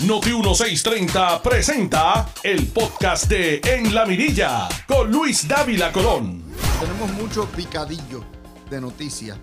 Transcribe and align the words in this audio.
Noti 0.00 0.30
1630 0.30 1.40
presenta 1.40 2.28
el 2.42 2.66
podcast 2.66 3.28
de 3.28 3.60
En 3.64 3.94
la 3.94 4.04
Mirilla 4.04 4.68
con 4.88 5.10
Luis 5.10 5.46
Dávila 5.46 5.92
Colón. 5.92 6.42
Tenemos 6.80 7.12
mucho 7.12 7.46
picadillo 7.46 8.24
de 8.68 8.80
noticias. 8.80 9.38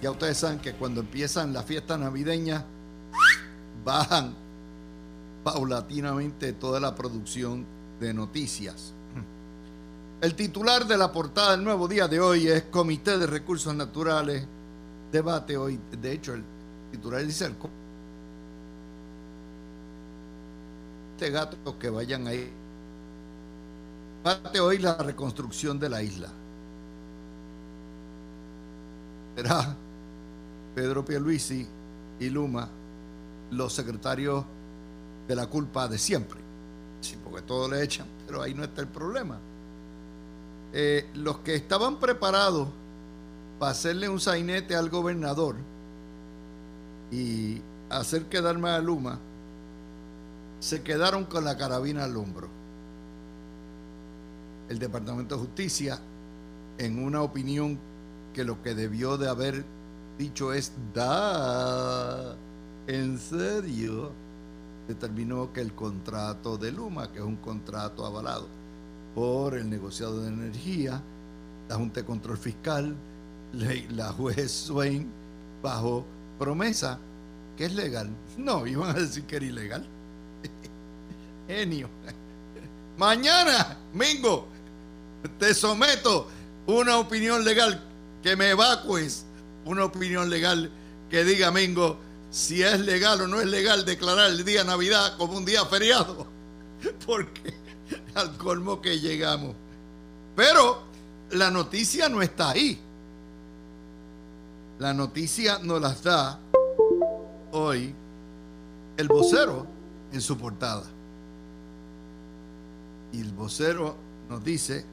Ya 0.00 0.10
ustedes 0.10 0.38
saben 0.38 0.58
que 0.58 0.72
cuando 0.72 1.02
empiezan 1.02 1.52
las 1.52 1.66
fiestas 1.66 1.98
navideñas, 2.00 2.64
bajan 3.84 4.34
paulatinamente 5.44 6.54
toda 6.54 6.80
la 6.80 6.94
producción 6.94 7.66
de 8.00 8.14
noticias. 8.14 8.94
El 10.22 10.34
titular 10.34 10.86
de 10.86 10.96
la 10.96 11.12
portada 11.12 11.52
del 11.52 11.62
nuevo 11.62 11.86
día 11.86 12.08
de 12.08 12.20
hoy 12.20 12.48
es 12.48 12.62
Comité 12.64 13.18
de 13.18 13.26
Recursos 13.26 13.74
Naturales. 13.74 14.46
Debate 15.12 15.58
hoy, 15.58 15.78
de 16.00 16.12
hecho, 16.12 16.32
el 16.32 16.42
titular 16.90 17.24
dice 17.24 17.44
el 17.44 17.54
este 21.16 21.30
gato 21.30 21.78
que 21.78 21.88
vayan 21.88 22.26
ahí. 22.26 22.52
Debate 24.22 24.60
hoy 24.60 24.76
la 24.76 24.98
reconstrucción 24.98 25.80
de 25.80 25.88
la 25.88 26.02
isla. 26.02 26.28
Será 29.34 29.74
Pedro 30.74 31.06
Pierluisi 31.06 31.66
y 32.20 32.28
Luma 32.28 32.68
los 33.50 33.72
secretarios 33.72 34.44
de 35.26 35.34
la 35.34 35.46
culpa 35.46 35.88
de 35.88 35.96
siempre. 35.96 36.38
Sí, 37.00 37.16
porque 37.24 37.40
todo 37.40 37.66
le 37.66 37.82
echan, 37.82 38.06
pero 38.26 38.42
ahí 38.42 38.52
no 38.52 38.64
está 38.64 38.82
el 38.82 38.88
problema. 38.88 39.38
Eh, 40.74 41.08
los 41.14 41.38
que 41.38 41.54
estaban 41.54 41.98
preparados 41.98 42.68
para 43.58 43.72
hacerle 43.72 44.10
un 44.10 44.20
sainete 44.20 44.76
al 44.76 44.90
gobernador 44.90 45.56
y 47.10 47.62
hacer 47.88 48.26
quedarme 48.26 48.68
a 48.68 48.80
Luma, 48.80 49.18
se 50.66 50.82
quedaron 50.82 51.26
con 51.26 51.44
la 51.44 51.56
carabina 51.56 52.02
al 52.02 52.16
hombro. 52.16 52.48
El 54.68 54.80
Departamento 54.80 55.36
de 55.36 55.42
Justicia, 55.42 56.00
en 56.78 56.98
una 56.98 57.22
opinión 57.22 57.78
que 58.34 58.42
lo 58.42 58.60
que 58.64 58.74
debió 58.74 59.16
de 59.16 59.28
haber 59.28 59.64
dicho 60.18 60.52
es, 60.52 60.72
da, 60.92 62.34
en 62.88 63.16
serio, 63.16 64.10
determinó 64.88 65.52
que 65.52 65.60
el 65.60 65.72
contrato 65.72 66.58
de 66.58 66.72
Luma, 66.72 67.12
que 67.12 67.20
es 67.20 67.24
un 67.24 67.36
contrato 67.36 68.04
avalado 68.04 68.48
por 69.14 69.54
el 69.54 69.70
negociado 69.70 70.20
de 70.22 70.28
energía, 70.30 71.00
la 71.68 71.76
Junta 71.76 72.00
de 72.00 72.06
Control 72.06 72.38
Fiscal, 72.38 72.96
la 73.52 74.10
juez 74.10 74.50
Swain, 74.50 75.08
bajo 75.62 76.04
promesa 76.40 76.98
que 77.56 77.66
es 77.66 77.72
legal. 77.72 78.10
No, 78.36 78.66
iban 78.66 78.90
a 78.90 78.94
decir 78.94 79.22
que 79.26 79.36
era 79.36 79.46
ilegal. 79.46 79.95
Genio. 81.48 81.88
Mañana, 82.96 83.76
Mingo, 83.92 84.48
te 85.38 85.54
someto 85.54 86.28
una 86.66 86.98
opinión 86.98 87.44
legal 87.44 87.82
que 88.22 88.36
me 88.36 88.50
evacues, 88.50 89.24
una 89.64 89.84
opinión 89.84 90.30
legal 90.30 90.70
que 91.10 91.24
diga, 91.24 91.50
Mingo, 91.50 91.98
si 92.30 92.62
es 92.62 92.80
legal 92.80 93.20
o 93.20 93.26
no 93.26 93.40
es 93.40 93.46
legal 93.46 93.84
declarar 93.84 94.30
el 94.30 94.44
día 94.44 94.64
Navidad 94.64 95.16
como 95.16 95.36
un 95.36 95.44
día 95.44 95.64
feriado. 95.66 96.26
Porque 97.06 97.54
al 98.14 98.36
colmo 98.36 98.80
que 98.80 98.98
llegamos. 98.98 99.54
Pero 100.34 100.82
la 101.30 101.50
noticia 101.50 102.08
no 102.08 102.22
está 102.22 102.50
ahí. 102.50 102.80
La 104.78 104.92
noticia 104.92 105.58
nos 105.60 105.80
las 105.80 106.02
da 106.02 106.38
hoy 107.52 107.94
el 108.96 109.08
vocero 109.08 109.75
en 110.12 110.20
su 110.20 110.36
portada. 110.36 110.84
Y 113.12 113.20
el 113.20 113.32
vocero 113.32 113.96
nos 114.28 114.44
dice 114.44 114.84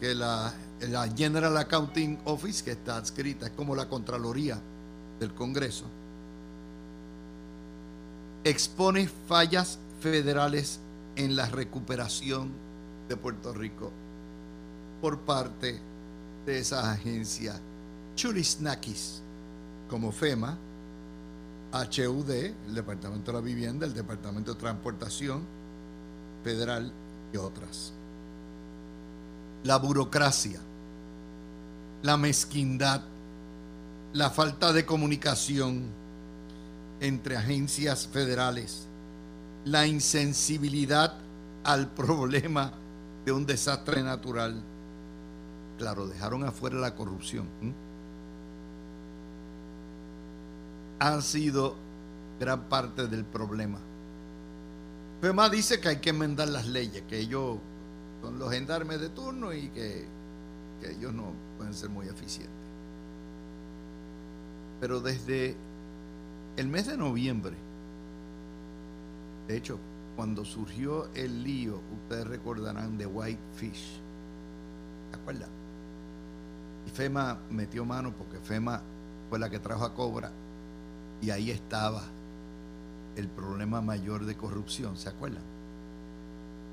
que 0.00 0.14
la, 0.14 0.52
la 0.80 1.08
General 1.08 1.56
Accounting 1.56 2.18
Office, 2.24 2.64
que 2.64 2.72
está 2.72 2.96
adscrita, 2.96 3.46
es 3.46 3.52
como 3.52 3.74
la 3.74 3.88
Contraloría 3.88 4.58
del 5.20 5.32
Congreso, 5.34 5.84
expone 8.44 9.08
fallas 9.28 9.78
federales 10.00 10.80
en 11.16 11.36
la 11.36 11.46
recuperación 11.46 12.50
de 13.08 13.16
Puerto 13.16 13.52
Rico 13.52 13.90
por 15.00 15.20
parte 15.20 15.80
de 16.44 16.58
esas 16.58 16.84
agencias 16.84 17.60
chulisnakis 18.16 19.22
como 19.88 20.12
FEMA, 20.12 20.56
HUD, 21.82 22.30
el 22.30 22.74
Departamento 22.74 23.32
de 23.32 23.38
la 23.38 23.44
Vivienda, 23.44 23.84
el 23.84 23.94
Departamento 23.94 24.54
de 24.54 24.60
Transportación 24.60 25.42
Federal 26.44 26.92
y 27.32 27.36
otras. 27.36 27.92
La 29.64 29.78
burocracia, 29.78 30.60
la 32.02 32.16
mezquindad, 32.16 33.02
la 34.12 34.30
falta 34.30 34.72
de 34.72 34.86
comunicación 34.86 35.88
entre 37.00 37.36
agencias 37.36 38.06
federales, 38.06 38.86
la 39.64 39.86
insensibilidad 39.86 41.14
al 41.64 41.88
problema 41.88 42.72
de 43.24 43.32
un 43.32 43.46
desastre 43.46 44.02
natural. 44.02 44.62
Claro, 45.78 46.06
dejaron 46.06 46.44
afuera 46.44 46.76
la 46.76 46.94
corrupción. 46.94 47.48
Han 51.04 51.20
sido 51.20 51.74
gran 52.40 52.62
parte 52.70 53.08
del 53.08 53.26
problema. 53.26 53.78
FEMA 55.20 55.50
dice 55.50 55.78
que 55.78 55.88
hay 55.88 55.96
que 55.98 56.08
enmendar 56.08 56.48
las 56.48 56.66
leyes, 56.66 57.02
que 57.02 57.18
ellos 57.18 57.58
son 58.22 58.38
los 58.38 58.50
gendarmes 58.50 59.02
de 59.02 59.10
turno 59.10 59.52
y 59.52 59.68
que, 59.68 60.06
ellos 60.82 61.12
no 61.12 61.24
pueden 61.58 61.74
ser 61.74 61.90
muy 61.90 62.08
eficientes. 62.08 62.48
Pero 64.80 65.00
desde 65.00 65.54
el 66.56 66.68
mes 66.68 66.86
de 66.86 66.96
noviembre, 66.96 67.54
de 69.46 69.58
hecho, 69.58 69.78
cuando 70.16 70.42
surgió 70.42 71.10
el 71.14 71.44
lío, 71.44 71.80
ustedes 72.02 72.26
recordarán 72.26 72.96
de 72.96 73.04
Whitefish. 73.04 74.00
¿Se 75.10 75.20
acuerdan? 75.20 75.50
Y 76.86 76.90
FEMA 76.90 77.40
metió 77.50 77.84
mano 77.84 78.14
porque 78.16 78.38
FEMA 78.38 78.80
fue 79.28 79.38
la 79.38 79.50
que 79.50 79.58
trajo 79.58 79.84
a 79.84 79.92
Cobra 79.92 80.30
y 81.24 81.30
ahí 81.30 81.50
estaba 81.50 82.02
el 83.16 83.28
problema 83.28 83.80
mayor 83.80 84.26
de 84.26 84.36
corrupción, 84.36 84.98
¿se 84.98 85.08
acuerdan? 85.08 85.42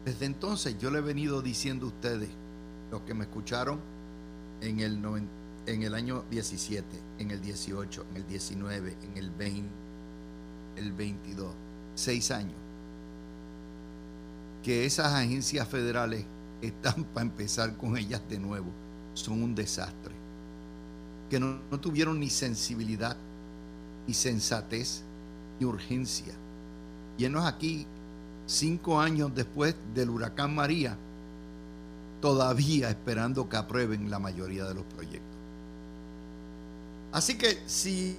Desde 0.04 0.26
entonces 0.26 0.78
yo 0.78 0.92
le 0.92 1.00
he 1.00 1.02
venido 1.02 1.42
diciendo 1.42 1.86
a 1.86 1.90
ustedes, 1.90 2.30
los 2.92 3.02
que 3.04 3.14
me 3.14 3.24
escucharon 3.24 3.80
en 4.60 4.82
el, 4.82 5.00
en 5.68 5.84
el 5.84 5.96
año 5.96 6.26
17, 6.30 6.86
en 7.20 7.32
el 7.32 7.40
18, 7.40 8.06
en 8.10 8.18
el 8.18 8.28
19, 8.28 8.98
en 9.04 9.18
el 9.18 9.30
20, 9.32 9.70
el 10.76 10.92
22, 10.92 11.54
seis 11.96 12.32
años, 12.32 12.58
que 14.64 14.86
esas 14.86 15.14
agencias 15.14 15.66
federales 15.66 16.26
están 16.62 17.06
para 17.06 17.26
empezar 17.26 17.78
con 17.78 17.96
ellas 17.96 18.22
de 18.30 18.38
nuevo, 18.38 18.68
son 19.14 19.42
un 19.42 19.56
desastre, 19.56 20.14
que 21.30 21.40
no, 21.40 21.62
no 21.72 21.80
tuvieron 21.80 22.20
ni 22.20 22.30
sensibilidad, 22.30 23.16
ni 24.08 24.14
sensatez, 24.14 25.04
ni 25.60 25.66
urgencia. 25.66 26.34
Y 27.18 27.26
es 27.40 27.46
aquí, 27.46 27.86
cinco 28.46 29.00
años 29.00 29.32
después 29.34 29.76
del 29.94 30.10
huracán 30.10 30.56
María, 30.56 30.98
todavía 32.22 32.90
esperando 32.90 33.48
que 33.50 33.58
aprueben 33.58 34.10
la 34.10 34.20
mayoría 34.20 34.66
de 34.66 34.74
los 34.74 34.84
proyectos. 34.84 35.22
Así 37.12 37.38
que 37.38 37.62
si 37.66 38.18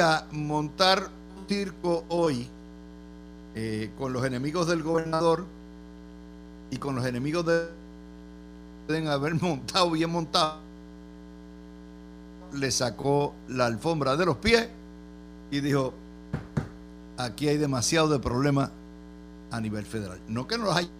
a 0.00 0.26
montar 0.30 1.10
un 1.36 1.48
circo 1.48 2.04
hoy 2.08 2.46
eh, 3.54 3.90
con 3.98 4.12
los 4.12 4.24
enemigos 4.24 4.68
del 4.68 4.82
gobernador 4.82 5.44
y 6.70 6.76
con 6.76 6.94
los 6.94 7.04
enemigos 7.04 7.44
de 7.46 7.68
pueden 8.86 9.08
haber 9.08 9.34
montado 9.42 9.90
bien 9.90 10.10
montado 10.10 10.61
le 12.54 12.70
sacó 12.70 13.34
la 13.48 13.66
alfombra 13.66 14.16
de 14.16 14.26
los 14.26 14.36
pies 14.36 14.68
y 15.50 15.60
dijo 15.60 15.94
aquí 17.16 17.48
hay 17.48 17.56
demasiado 17.56 18.08
de 18.08 18.18
problemas 18.18 18.70
a 19.50 19.60
nivel 19.60 19.84
federal 19.84 20.18
no 20.28 20.46
que 20.46 20.58
no 20.58 20.64
los 20.64 20.76
hay. 20.76 20.90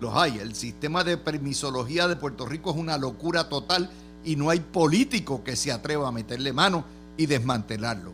Los 0.00 0.16
hay. 0.16 0.38
El 0.38 0.56
sistema 0.56 1.04
de 1.04 1.16
permisología 1.16 2.08
de 2.08 2.16
Puerto 2.16 2.44
Rico 2.44 2.70
es 2.70 2.76
una 2.76 2.98
locura 2.98 3.48
total 3.48 3.88
y 4.24 4.34
no 4.34 4.50
hay 4.50 4.58
político 4.58 5.44
que 5.44 5.54
se 5.54 5.70
atreva 5.70 6.08
a 6.08 6.12
meterle 6.12 6.52
mano 6.52 6.84
y 7.16 7.26
desmantelarlo. 7.26 8.10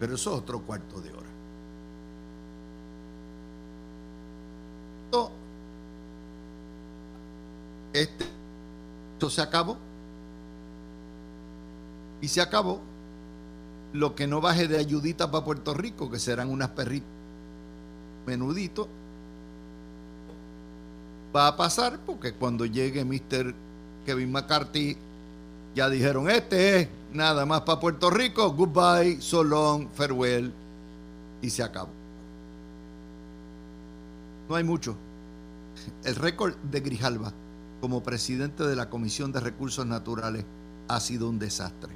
Pero 0.00 0.14
eso 0.14 0.32
es 0.32 0.38
otro 0.38 0.60
cuarto 0.60 1.02
de 1.02 1.12
hora. 1.12 1.28
Este, 7.92 8.24
esto 9.14 9.30
se 9.30 9.42
acabó. 9.42 9.76
Y 12.20 12.28
se 12.28 12.40
acabó. 12.40 12.80
lo 13.92 14.14
que 14.14 14.26
no 14.26 14.42
baje 14.42 14.68
de 14.68 14.78
ayudita 14.78 15.30
para 15.30 15.44
Puerto 15.44 15.72
Rico, 15.72 16.10
que 16.10 16.18
serán 16.18 16.50
unas 16.50 16.68
perritas 16.70 17.08
menuditos, 18.26 18.86
va 21.34 21.48
a 21.48 21.56
pasar 21.56 21.98
porque 22.04 22.34
cuando 22.34 22.66
llegue 22.66 23.04
Mr. 23.04 23.54
Kevin 24.04 24.30
McCarthy, 24.30 24.96
ya 25.74 25.88
dijeron, 25.88 26.28
este 26.30 26.80
es 26.80 26.88
nada 27.12 27.46
más 27.46 27.62
para 27.62 27.80
Puerto 27.80 28.10
Rico, 28.10 28.52
goodbye, 28.52 29.20
so 29.20 29.42
long, 29.42 29.88
farewell, 29.94 30.52
y 31.40 31.50
se 31.50 31.62
acabó. 31.62 31.90
No 34.48 34.56
hay 34.56 34.64
mucho. 34.64 34.96
El 36.04 36.16
récord 36.16 36.54
de 36.56 36.80
Grijalva 36.80 37.32
como 37.80 38.02
presidente 38.02 38.64
de 38.64 38.76
la 38.76 38.90
Comisión 38.90 39.30
de 39.32 39.40
Recursos 39.40 39.86
Naturales 39.86 40.44
ha 40.88 41.00
sido 41.00 41.28
un 41.28 41.38
desastre, 41.38 41.92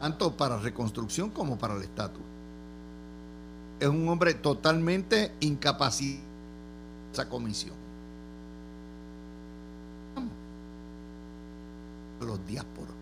tanto 0.00 0.36
para 0.36 0.58
reconstrucción 0.58 1.30
como 1.30 1.58
para 1.58 1.76
el 1.76 1.82
estatus. 1.82 2.22
Es 3.78 3.88
un 3.88 4.08
hombre 4.08 4.34
totalmente 4.34 5.32
incapacitado 5.40 6.30
esa 7.12 7.28
comisión. 7.28 7.74
Los 12.20 12.46
diásporos, 12.46 12.94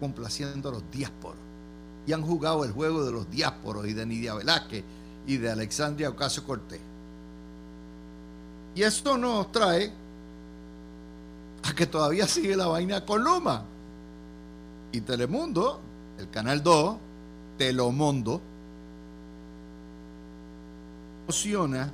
complaciendo 0.00 0.68
a 0.68 0.72
los 0.72 0.90
diásporos. 0.90 1.38
Y 2.06 2.12
han 2.12 2.22
jugado 2.22 2.64
el 2.64 2.72
juego 2.72 3.04
de 3.04 3.12
los 3.12 3.30
diásporos 3.30 3.86
y 3.86 3.92
de 3.92 4.06
Nidia 4.06 4.34
Velázquez 4.34 4.84
y 5.26 5.36
de 5.36 5.50
Alexandria 5.50 6.08
Ocasio 6.08 6.44
Cortés. 6.44 6.80
Y 8.74 8.82
esto 8.82 9.18
nos 9.18 9.50
trae 9.52 9.92
a 11.64 11.74
que 11.74 11.86
todavía 11.86 12.26
sigue 12.26 12.56
la 12.56 12.68
vaina 12.68 13.04
con 13.04 13.22
Luma. 13.22 13.64
Y 14.92 15.00
Telemundo, 15.02 15.80
el 16.18 16.30
canal 16.30 16.62
2, 16.62 16.96
Telomundo, 17.58 18.40
emociona 21.24 21.92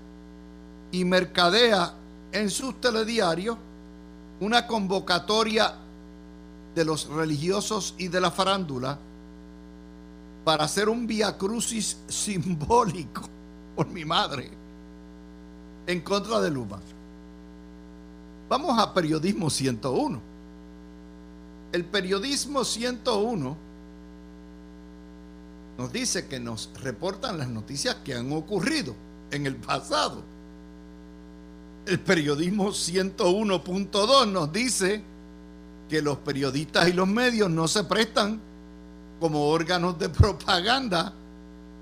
y 0.92 1.04
mercadea 1.04 1.92
en 2.30 2.50
sus 2.50 2.80
telediarios 2.80 3.56
una 4.40 4.66
convocatoria 4.66 5.74
de 6.74 6.84
los 6.84 7.06
religiosos 7.08 7.94
y 7.98 8.08
de 8.08 8.20
la 8.20 8.30
farándula 8.30 8.98
para 10.44 10.64
hacer 10.64 10.88
un 10.88 11.06
via 11.06 11.36
crucis 11.36 11.98
simbólico 12.08 13.22
por 13.74 13.88
mi 13.88 14.04
madre 14.04 14.50
en 15.86 16.00
contra 16.00 16.40
de 16.40 16.50
Luma. 16.50 16.78
Vamos 18.48 18.78
a 18.78 18.92
periodismo 18.92 19.50
101. 19.50 20.33
El 21.74 21.84
periodismo 21.84 22.64
101 22.64 23.56
nos 25.76 25.92
dice 25.92 26.28
que 26.28 26.38
nos 26.38 26.70
reportan 26.80 27.36
las 27.36 27.48
noticias 27.48 27.96
que 28.04 28.14
han 28.14 28.32
ocurrido 28.32 28.94
en 29.32 29.44
el 29.44 29.56
pasado. 29.56 30.22
El 31.84 31.98
periodismo 31.98 32.68
101.2 32.68 34.30
nos 34.30 34.52
dice 34.52 35.02
que 35.88 36.00
los 36.00 36.18
periodistas 36.18 36.86
y 36.86 36.92
los 36.92 37.08
medios 37.08 37.50
no 37.50 37.66
se 37.66 37.82
prestan 37.82 38.40
como 39.18 39.48
órganos 39.48 39.98
de 39.98 40.10
propaganda 40.10 41.12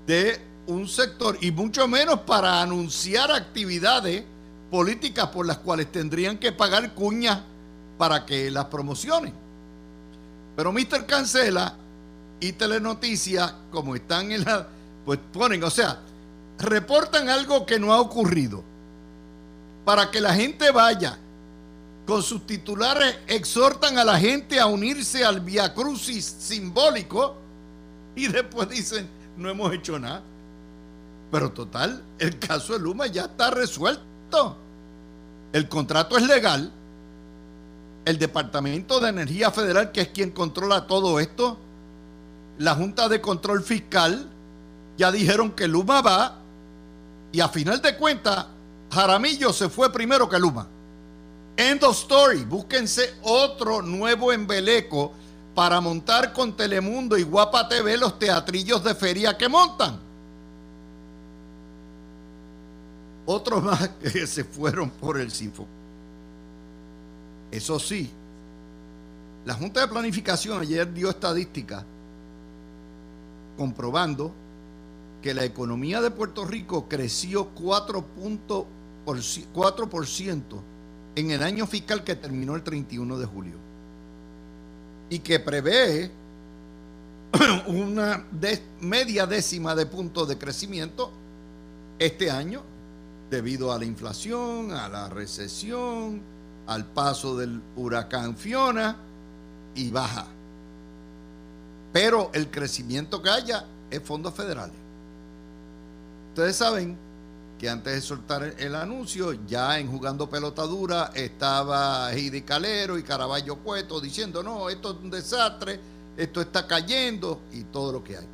de 0.07 0.41
un 0.65 0.87
sector 0.87 1.37
y 1.39 1.51
mucho 1.51 1.87
menos 1.87 2.21
para 2.21 2.63
anunciar 2.63 3.31
actividades 3.31 4.23
políticas 4.71 5.27
por 5.27 5.45
las 5.45 5.59
cuales 5.59 5.91
tendrían 5.91 6.39
que 6.39 6.51
pagar 6.51 6.95
cuñas 6.95 7.41
para 7.99 8.25
que 8.25 8.49
las 8.49 8.65
promocionen. 8.65 9.42
Pero 10.55 10.71
Mr. 10.71 11.05
Cancela 11.05 11.75
y 12.39 12.53
Telenoticias, 12.53 13.53
como 13.71 13.95
están 13.95 14.31
en 14.31 14.43
la, 14.43 14.67
pues 15.05 15.19
ponen, 15.31 15.63
o 15.63 15.69
sea, 15.69 15.99
reportan 16.59 17.29
algo 17.29 17.65
que 17.65 17.79
no 17.79 17.93
ha 17.93 17.99
ocurrido 17.99 18.63
para 19.85 20.11
que 20.11 20.21
la 20.21 20.33
gente 20.33 20.71
vaya. 20.71 21.17
Con 22.05 22.21
sus 22.21 22.45
titulares 22.45 23.17
exhortan 23.27 23.97
a 23.97 24.03
la 24.03 24.19
gente 24.19 24.59
a 24.59 24.65
unirse 24.65 25.23
al 25.23 25.39
Via 25.39 25.73
Crucis 25.73 26.25
simbólico 26.25 27.37
y 28.13 28.27
después 28.27 28.67
dicen, 28.69 29.07
no 29.37 29.49
hemos 29.49 29.73
hecho 29.73 29.97
nada. 29.97 30.21
Pero 31.31 31.51
total, 31.51 32.03
el 32.19 32.37
caso 32.37 32.73
de 32.73 32.79
Luma 32.79 33.07
ya 33.07 33.23
está 33.23 33.49
resuelto. 33.51 34.57
El 35.53 35.69
contrato 35.69 36.17
es 36.17 36.23
legal. 36.27 36.71
El 38.05 38.19
Departamento 38.19 38.99
de 38.99 39.09
Energía 39.09 39.51
Federal, 39.51 39.91
que 39.91 40.01
es 40.01 40.07
quien 40.09 40.31
controla 40.31 40.87
todo 40.87 41.19
esto, 41.19 41.57
la 42.57 42.75
Junta 42.75 43.07
de 43.07 43.21
Control 43.21 43.63
Fiscal, 43.63 44.29
ya 44.97 45.11
dijeron 45.11 45.51
que 45.51 45.67
Luma 45.67 46.01
va 46.01 46.39
y 47.31 47.39
a 47.39 47.49
final 47.49 47.81
de 47.81 47.97
cuentas, 47.97 48.45
Jaramillo 48.91 49.51
se 49.51 49.69
fue 49.69 49.91
primero 49.91 50.29
que 50.29 50.37
Luma. 50.37 50.67
End 51.57 51.83
of 51.83 51.97
story. 51.97 52.43
Búsquense 52.43 53.15
otro 53.23 53.81
nuevo 53.81 54.31
embeleco 54.31 55.13
para 55.55 55.79
montar 55.81 56.33
con 56.33 56.55
Telemundo 56.55 57.17
y 57.17 57.23
Guapa 57.23 57.67
TV 57.67 57.97
los 57.97 58.17
teatrillos 58.19 58.83
de 58.83 58.95
feria 58.95 59.37
que 59.37 59.49
montan. 59.49 59.99
Otros 63.25 63.63
más 63.63 63.87
que 64.03 64.27
se 64.27 64.43
fueron 64.43 64.89
por 64.89 65.19
el 65.19 65.31
Sinfo. 65.31 65.65
Eso 67.53 67.77
sí, 67.79 68.09
la 69.45 69.53
Junta 69.53 69.81
de 69.81 69.87
Planificación 69.87 70.59
ayer 70.59 70.91
dio 70.91 71.11
estadística 71.11 71.85
comprobando 73.55 74.33
que 75.21 75.35
la 75.35 75.45
economía 75.45 76.01
de 76.01 76.09
Puerto 76.09 76.45
Rico 76.45 76.89
creció 76.89 77.53
4%, 77.53 78.65
en 81.15 81.29
el 81.29 81.43
año 81.43 81.67
fiscal 81.67 82.03
que 82.03 82.15
terminó 82.15 82.55
el 82.55 82.63
31 82.63 83.19
de 83.19 83.25
julio. 83.27 83.57
Y 85.11 85.19
que 85.19 85.39
prevé 85.39 86.09
una 87.67 88.25
media 88.81 89.27
décima 89.27 89.75
de 89.75 89.85
punto 89.85 90.25
de 90.25 90.39
crecimiento 90.39 91.11
este 91.99 92.31
año 92.31 92.63
debido 93.29 93.71
a 93.71 93.77
la 93.77 93.85
inflación, 93.85 94.71
a 94.71 94.89
la 94.89 95.07
recesión, 95.07 96.32
al 96.67 96.85
paso 96.85 97.37
del 97.37 97.61
huracán 97.75 98.35
Fiona 98.35 98.95
y 99.75 99.89
baja. 99.89 100.27
Pero 101.91 102.31
el 102.33 102.49
crecimiento 102.49 103.21
que 103.21 103.29
haya 103.29 103.65
es 103.89 104.01
fondos 104.01 104.33
federales. 104.33 104.75
Ustedes 106.29 106.55
saben 106.55 106.97
que 107.59 107.69
antes 107.69 107.93
de 107.93 108.01
soltar 108.01 108.55
el 108.57 108.75
anuncio, 108.75 109.33
ya 109.47 109.79
en 109.79 109.87
Jugando 109.87 110.29
Pelotadura 110.29 111.11
estaba 111.13 112.11
Heidi 112.11 112.41
Calero 112.41 112.97
y 112.97 113.03
Caraballo 113.03 113.57
Cueto 113.57 114.01
diciendo, 114.01 114.41
no, 114.41 114.69
esto 114.69 114.91
es 114.91 114.97
un 114.97 115.11
desastre, 115.11 115.79
esto 116.17 116.41
está 116.41 116.65
cayendo 116.67 117.41
y 117.53 117.63
todo 117.65 117.93
lo 117.93 118.03
que 118.03 118.17
hay. 118.17 118.27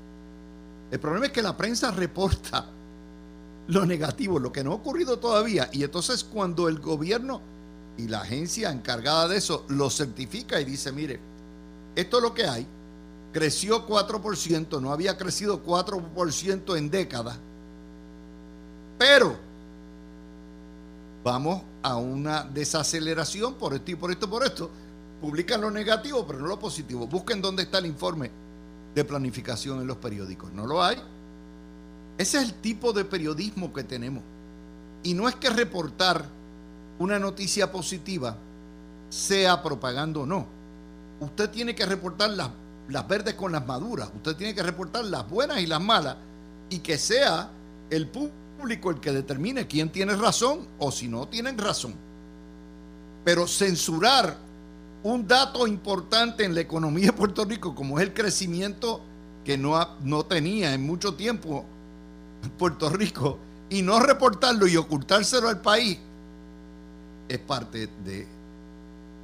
El 0.92 1.00
problema 1.00 1.28
es 1.28 1.32
que 1.32 1.42
la 1.42 1.56
prensa 1.56 1.92
reporta 1.96 2.66
lo 3.68 3.86
negativo, 3.86 4.40
lo 4.40 4.52
que 4.52 4.64
no 4.64 4.72
ha 4.72 4.76
ocurrido 4.76 5.20
todavía. 5.20 5.70
Y 5.72 5.84
entonces 5.84 6.24
cuando 6.24 6.68
el 6.68 6.80
gobierno 6.80 7.42
y 8.00 8.08
la 8.08 8.22
agencia 8.22 8.72
encargada 8.72 9.28
de 9.28 9.38
eso 9.38 9.66
lo 9.68 9.90
certifica 9.90 10.60
y 10.60 10.66
dice, 10.66 10.92
mire, 10.92 11.20
esto 11.96 12.18
es 12.18 12.24
lo 12.24 12.34
que 12.34 12.46
hay, 12.46 12.66
creció 13.34 13.88
4%, 13.88 14.82
no 14.82 14.92
había 14.92 15.18
crecido 15.18 15.64
4% 15.64 16.78
en 16.78 16.90
décadas 16.90 17.38
pero 19.00 19.38
vamos 21.24 21.62
a 21.82 21.96
una 21.96 22.44
desaceleración 22.44 23.54
por 23.54 23.74
esto 23.74 23.92
y 23.92 23.96
por 23.96 24.12
esto, 24.12 24.30
por 24.30 24.44
esto. 24.44 24.70
Publican 25.22 25.62
lo 25.62 25.72
negativo, 25.72 26.28
pero 26.28 26.40
no 26.40 26.48
lo 26.48 26.60
positivo. 26.60 27.08
Busquen 27.08 27.42
dónde 27.42 27.64
está 27.64 27.78
el 27.78 27.86
informe 27.86 28.30
de 28.94 29.06
planificación 29.06 29.80
en 29.80 29.88
los 29.88 29.98
periódicos. 29.98 30.52
No 30.52 30.68
lo 30.68 30.84
hay. 30.84 30.98
Ese 32.18 32.40
es 32.40 32.44
el 32.44 32.54
tipo 32.56 32.92
de 32.92 33.06
periodismo 33.06 33.72
que 33.72 33.86
tenemos. 33.86 34.22
Y 35.04 35.14
no 35.14 35.30
es 35.30 35.36
que 35.36 35.50
reportar 35.50 36.26
una 37.00 37.18
noticia 37.18 37.72
positiva 37.72 38.36
sea 39.10 39.64
propaganda 39.64 40.20
o 40.20 40.26
no. 40.26 40.46
Usted 41.20 41.50
tiene 41.50 41.74
que 41.74 41.86
reportar 41.86 42.30
las, 42.30 42.50
las 42.90 43.08
verdes 43.08 43.34
con 43.34 43.52
las 43.52 43.66
maduras. 43.66 44.10
Usted 44.16 44.36
tiene 44.36 44.54
que 44.54 44.64
reportar 44.64 45.06
las 45.06 45.28
buenas 45.30 45.60
y 45.60 45.66
las 45.66 45.82
malas. 45.82 46.18
Y 46.70 46.80
que 46.80 46.98
sea 46.98 47.50
el 47.90 48.08
público 48.08 48.92
el 48.92 49.00
que 49.00 49.12
determine 49.12 49.66
quién 49.68 49.90
tiene 49.90 50.16
razón 50.16 50.68
o 50.78 50.92
si 50.92 51.08
no 51.08 51.28
tienen 51.28 51.58
razón. 51.58 51.96
Pero 53.24 53.48
censurar 53.48 54.38
un 55.04 55.28
dato 55.28 55.66
importante 55.66 56.44
en 56.44 56.54
la 56.54 56.62
economía 56.62 57.08
de 57.08 57.14
Puerto 57.14 57.46
Rico, 57.46 57.74
como 57.74 58.00
es 58.00 58.06
el 58.06 58.14
crecimiento 58.14 59.02
que 59.46 59.58
no, 59.58 59.98
no 60.04 60.26
tenía 60.26 60.74
en 60.74 60.86
mucho 60.86 61.16
tiempo 61.16 61.66
Puerto 62.58 62.90
Rico, 62.90 63.40
y 63.70 63.82
no 63.82 64.00
reportarlo 64.00 64.68
y 64.68 64.76
ocultárselo 64.78 65.48
al 65.48 65.62
país, 65.62 66.00
es 67.30 67.40
parte 67.40 67.88
de 68.04 68.28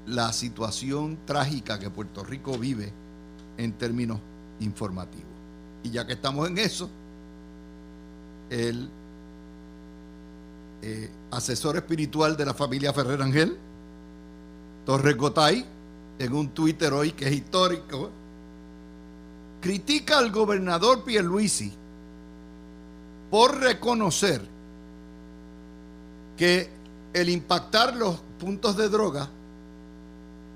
la 0.05 0.31
situación 0.31 1.17
trágica 1.25 1.79
que 1.79 1.89
Puerto 1.89 2.23
Rico 2.23 2.57
vive 2.57 2.93
en 3.57 3.73
términos 3.73 4.19
informativo. 4.59 5.25
Y 5.83 5.89
ya 5.89 6.05
que 6.05 6.13
estamos 6.13 6.47
en 6.47 6.57
eso, 6.59 6.89
el 8.49 8.89
eh, 10.83 11.09
asesor 11.31 11.77
espiritual 11.77 12.37
de 12.37 12.45
la 12.45 12.53
familia 12.53 12.93
Ferrer 12.93 13.21
Ángel, 13.21 13.57
Torres 14.85 15.17
Gotay, 15.17 15.65
en 16.19 16.33
un 16.33 16.49
Twitter 16.49 16.93
hoy 16.93 17.11
que 17.11 17.25
es 17.25 17.33
histórico, 17.33 18.11
critica 19.61 20.19
al 20.19 20.31
gobernador 20.31 21.03
Pierluisi 21.03 21.73
por 23.31 23.59
reconocer 23.59 24.41
que 26.37 26.74
el 27.15 27.29
impactar 27.29 27.95
los 27.95 28.17
puntos 28.37 28.75
de 28.75 28.89
droga 28.89 29.29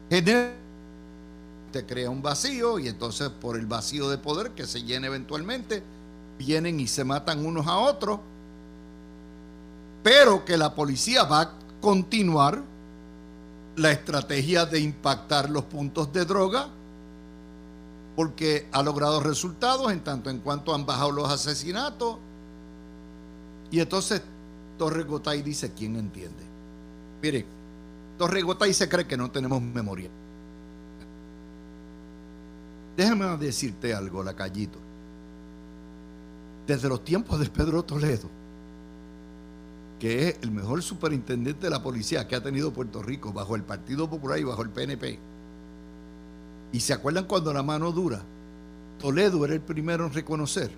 te 0.09 1.85
crea 1.85 2.09
un 2.09 2.21
vacío 2.21 2.79
y 2.79 2.89
entonces 2.89 3.29
por 3.29 3.55
el 3.55 3.65
vacío 3.65 4.09
de 4.09 4.17
poder 4.17 4.51
que 4.51 4.67
se 4.67 4.83
llena 4.83 5.07
eventualmente 5.07 5.81
vienen 6.37 6.81
y 6.81 6.87
se 6.87 7.05
matan 7.05 7.45
unos 7.45 7.65
a 7.65 7.77
otros. 7.77 8.19
Pero 10.03 10.43
que 10.43 10.57
la 10.57 10.75
policía 10.75 11.23
va 11.23 11.41
a 11.41 11.51
continuar 11.79 12.61
la 13.77 13.91
estrategia 13.91 14.65
de 14.65 14.81
impactar 14.81 15.49
los 15.49 15.63
puntos 15.63 16.11
de 16.11 16.25
droga 16.25 16.67
porque 18.17 18.67
ha 18.73 18.83
logrado 18.83 19.21
resultados 19.21 19.93
en 19.93 20.01
tanto 20.01 20.29
en 20.29 20.39
cuanto 20.39 20.75
han 20.75 20.85
bajado 20.85 21.11
los 21.11 21.29
asesinatos. 21.29 22.17
Y 23.71 23.79
entonces 23.79 24.21
Torre 24.77 25.03
Gotay 25.03 25.41
dice 25.41 25.71
quién 25.71 25.95
entiende 25.95 26.48
mire 27.21 27.45
Torre 28.17 28.41
Gotay 28.41 28.73
se 28.73 28.89
cree 28.89 29.07
que 29.07 29.17
no 29.17 29.31
tenemos 29.31 29.61
memoria 29.61 30.09
déjame 32.97 33.25
decirte 33.37 33.93
algo 33.93 34.23
Lacayito 34.23 34.79
desde 36.67 36.89
los 36.89 37.03
tiempos 37.03 37.39
de 37.39 37.49
Pedro 37.49 37.83
Toledo 37.83 38.39
que 39.99 40.29
es 40.29 40.37
el 40.41 40.51
mejor 40.51 40.81
superintendente 40.81 41.67
de 41.67 41.69
la 41.69 41.83
policía 41.83 42.27
que 42.27 42.35
ha 42.35 42.41
tenido 42.41 42.71
Puerto 42.71 43.03
Rico 43.03 43.33
bajo 43.33 43.55
el 43.55 43.63
Partido 43.63 44.09
Popular 44.09 44.39
y 44.39 44.43
bajo 44.43 44.61
el 44.61 44.69
PNP. 44.69 45.19
Y 46.71 46.79
se 46.79 46.93
acuerdan 46.93 47.25
cuando 47.25 47.53
la 47.53 47.63
mano 47.63 47.91
dura, 47.91 48.21
Toledo 48.97 49.43
era 49.43 49.53
el 49.53 49.61
primero 49.61 50.05
en 50.05 50.13
reconocer 50.13 50.71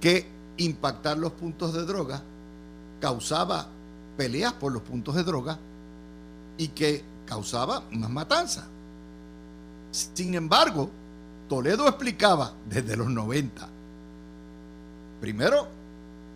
que 0.00 0.26
impactar 0.58 1.18
los 1.18 1.32
puntos 1.32 1.74
de 1.74 1.84
droga 1.84 2.22
causaba 3.00 3.68
peleas 4.16 4.52
por 4.54 4.72
los 4.72 4.82
puntos 4.82 5.14
de 5.14 5.24
droga 5.24 5.58
y 6.58 6.68
que 6.68 7.04
causaba 7.26 7.82
más 7.90 8.10
matanza. 8.10 8.66
Sin 9.90 10.34
embargo, 10.34 10.90
Toledo 11.48 11.88
explicaba 11.88 12.52
desde 12.68 12.96
los 12.96 13.08
90, 13.08 13.68
primero, 15.20 15.68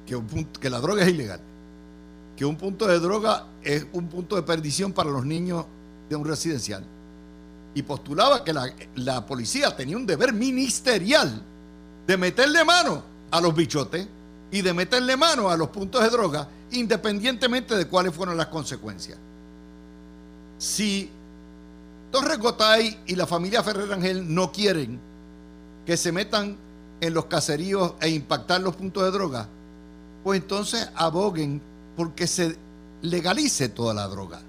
que, 0.06 0.70
la 0.70 0.80
droga 0.80 1.02
es 1.02 1.08
ilegal 1.08 1.40
que 2.40 2.46
un 2.46 2.56
punto 2.56 2.87
de 2.87 2.99
droga 2.99 3.44
es 3.62 3.87
un 3.92 4.08
punto 4.08 4.34
de 4.34 4.40
perdición 4.40 4.94
para 4.94 5.10
los 5.10 5.26
niños 5.26 5.66
de 6.08 6.16
un 6.16 6.25
residencial. 6.25 6.82
Y 7.75 7.82
postulaba 7.82 8.42
que 8.42 8.54
la, 8.94 9.26
policía 9.26 9.76
tenía 9.76 9.94
un 9.94 10.06
deber 10.06 10.32
ministerial 10.32 11.42
de 12.06 12.16
meterle 12.16 12.64
mano 12.64 13.02
a 13.30 13.42
los 13.42 13.54
bichotes 13.54 14.08
y 14.50 14.62
de 14.62 14.72
meterle 14.72 15.18
mano 15.18 15.50
a 15.50 15.56
los 15.58 15.68
puntos 15.68 16.02
de 16.02 16.08
droga, 16.08 16.49
independientemente 16.72 17.76
de 17.76 17.86
cuáles 17.86 18.14
fueron 18.14 18.36
las 18.36 18.46
consecuencias. 18.46 19.18
Si 20.58 21.10
Torres 22.10 22.38
Gotay 22.38 23.00
y 23.06 23.14
la 23.14 23.26
familia 23.26 23.62
Ferrer 23.62 23.92
Ángel 23.92 24.34
no 24.34 24.52
quieren 24.52 25.00
que 25.86 25.96
se 25.96 26.12
metan 26.12 26.56
en 27.00 27.14
los 27.14 27.26
caseríos 27.26 27.94
e 28.00 28.10
impactar 28.10 28.60
los 28.60 28.76
puntos 28.76 29.04
de 29.04 29.10
droga, 29.10 29.48
pues 30.22 30.40
entonces 30.40 30.88
aboguen 30.94 31.62
porque 31.96 32.26
se 32.26 32.56
legalice 33.02 33.68
toda 33.68 33.94
la 33.94 34.06
droga. 34.08 34.40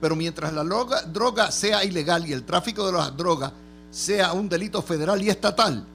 Pero 0.00 0.16
mientras 0.16 0.52
la 0.52 0.64
droga, 0.64 1.50
sea 1.52 1.84
ilegal 1.84 2.26
y 2.26 2.32
el 2.32 2.42
tráfico 2.42 2.86
de 2.86 2.92
las 2.92 3.16
drogas 3.16 3.52
sea 3.90 4.32
un 4.32 4.48
delito 4.48 4.82
federal 4.82 5.22
y 5.22 5.30
estatal, 5.30 5.86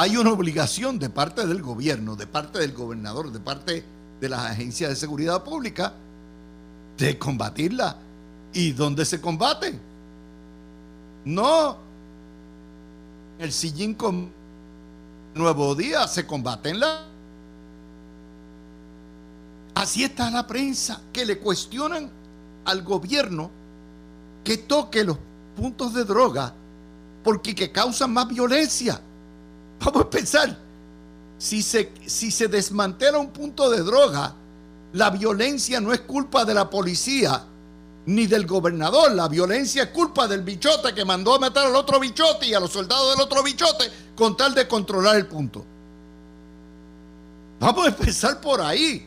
hay 0.00 0.16
una 0.16 0.30
obligación 0.30 1.00
de 1.00 1.10
parte 1.10 1.44
del 1.44 1.60
gobierno, 1.60 2.14
de 2.14 2.28
parte 2.28 2.60
del 2.60 2.72
gobernador, 2.72 3.32
de 3.32 3.40
parte 3.40 3.84
de 4.20 4.28
las 4.28 4.46
agencias 4.46 4.90
de 4.90 4.96
seguridad 4.96 5.42
pública 5.42 5.92
de 6.96 7.18
combatirla. 7.18 7.96
¿Y 8.52 8.70
dónde 8.70 9.04
se 9.04 9.20
combate? 9.20 9.76
No. 11.24 11.76
El 13.40 13.52
sillín 13.52 13.94
con 13.94 14.30
Nuevo 15.34 15.74
Día 15.74 16.06
se 16.06 16.26
combate 16.26 16.70
en 16.70 16.80
la 16.80 17.04
Así 19.74 20.04
está 20.04 20.30
la 20.30 20.46
prensa, 20.46 21.00
que 21.12 21.26
le 21.26 21.38
cuestionan 21.38 22.08
al 22.64 22.82
gobierno 22.82 23.50
que 24.44 24.58
toque 24.58 25.02
los 25.02 25.18
puntos 25.56 25.92
de 25.94 26.04
droga 26.04 26.52
porque 27.24 27.54
que 27.54 27.72
causan 27.72 28.12
más 28.12 28.28
violencia. 28.28 29.00
Vamos 29.80 30.02
a 30.02 30.10
pensar, 30.10 30.56
si 31.38 31.62
se, 31.62 31.92
si 32.06 32.30
se 32.30 32.48
desmantela 32.48 33.18
un 33.18 33.30
punto 33.30 33.70
de 33.70 33.80
droga, 33.82 34.34
la 34.92 35.10
violencia 35.10 35.80
no 35.80 35.92
es 35.92 36.00
culpa 36.00 36.44
de 36.44 36.54
la 36.54 36.68
policía 36.68 37.44
ni 38.06 38.26
del 38.26 38.46
gobernador, 38.46 39.12
la 39.12 39.28
violencia 39.28 39.82
es 39.82 39.88
culpa 39.90 40.26
del 40.26 40.42
bichote 40.42 40.94
que 40.94 41.04
mandó 41.04 41.34
a 41.34 41.38
matar 41.38 41.66
al 41.66 41.76
otro 41.76 42.00
bichote 42.00 42.46
y 42.46 42.54
a 42.54 42.60
los 42.60 42.72
soldados 42.72 43.14
del 43.14 43.22
otro 43.22 43.42
bichote 43.42 43.84
con 44.16 44.36
tal 44.36 44.54
de 44.54 44.66
controlar 44.66 45.16
el 45.16 45.26
punto. 45.26 45.64
Vamos 47.60 47.84
a 47.84 47.88
empezar 47.88 48.40
por 48.40 48.60
ahí. 48.60 49.06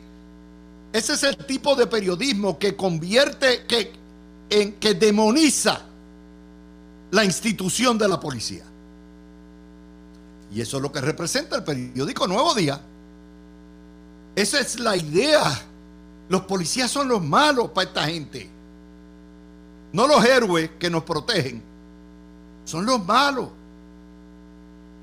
Ese 0.93 1.13
es 1.13 1.23
el 1.23 1.37
tipo 1.37 1.75
de 1.75 1.87
periodismo 1.87 2.59
que 2.59 2.75
convierte, 2.75 3.65
que, 3.65 3.93
en, 4.49 4.73
que 4.73 4.93
demoniza 4.93 5.81
la 7.11 7.23
institución 7.23 7.97
de 7.97 8.07
la 8.07 8.19
policía. 8.19 8.65
Y 10.51 10.61
eso 10.61 10.77
es 10.77 10.83
lo 10.83 10.91
que 10.91 11.01
representa 11.01 11.55
el 11.55 11.63
periódico 11.63 12.27
Nuevo 12.27 12.53
Día. 12.53 12.79
Esa 14.35 14.59
es 14.59 14.79
la 14.79 14.95
idea. 14.97 15.43
Los 16.29 16.41
policías 16.41 16.91
son 16.91 17.07
los 17.07 17.23
malos 17.23 17.71
para 17.71 17.87
esta 17.87 18.05
gente. 18.05 18.49
No 19.93 20.07
los 20.07 20.23
héroes 20.25 20.71
que 20.77 20.89
nos 20.89 21.03
protegen. 21.03 21.61
Son 22.65 22.85
los 22.85 23.05
malos. 23.05 23.49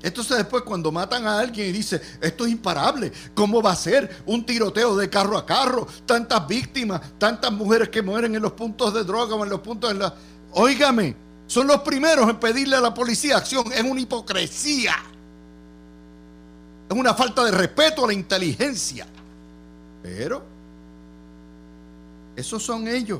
Entonces 0.01 0.37
después 0.37 0.63
cuando 0.63 0.91
matan 0.91 1.27
a 1.27 1.39
alguien 1.39 1.67
y 1.67 1.71
dice, 1.71 2.01
esto 2.21 2.45
es 2.45 2.51
imparable, 2.51 3.11
¿cómo 3.33 3.61
va 3.61 3.73
a 3.73 3.75
ser 3.75 4.23
un 4.25 4.45
tiroteo 4.45 4.95
de 4.95 5.09
carro 5.09 5.37
a 5.37 5.45
carro? 5.45 5.87
Tantas 6.05 6.47
víctimas, 6.47 7.01
tantas 7.17 7.51
mujeres 7.51 7.89
que 7.89 8.01
mueren 8.01 8.33
en 8.33 8.41
los 8.41 8.53
puntos 8.53 8.93
de 8.93 9.03
droga 9.03 9.35
o 9.35 9.43
en 9.43 9.49
los 9.49 9.59
puntos 9.59 9.91
de 9.91 9.99
la... 9.99 10.13
Óigame, 10.53 11.15
son 11.47 11.67
los 11.67 11.81
primeros 11.81 12.29
en 12.29 12.39
pedirle 12.39 12.77
a 12.77 12.81
la 12.81 12.93
policía 12.93 13.37
acción, 13.37 13.71
es 13.73 13.83
una 13.83 13.99
hipocresía. 13.99 14.95
Es 16.89 16.97
una 16.97 17.13
falta 17.13 17.43
de 17.45 17.51
respeto 17.51 18.03
a 18.03 18.07
la 18.07 18.13
inteligencia. 18.13 19.05
Pero, 20.01 20.41
esos 22.35 22.63
son 22.63 22.87
ellos. 22.87 23.19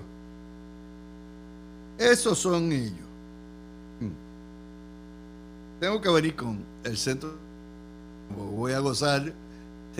Esos 1.97 2.39
son 2.39 2.71
ellos. 2.71 3.09
Tengo 5.79 6.01
que 6.01 6.09
venir 6.09 6.35
con 6.35 6.63
el 6.83 6.97
centro. 6.97 7.33
Voy 8.35 8.73
a 8.73 8.79
gozar 8.79 9.31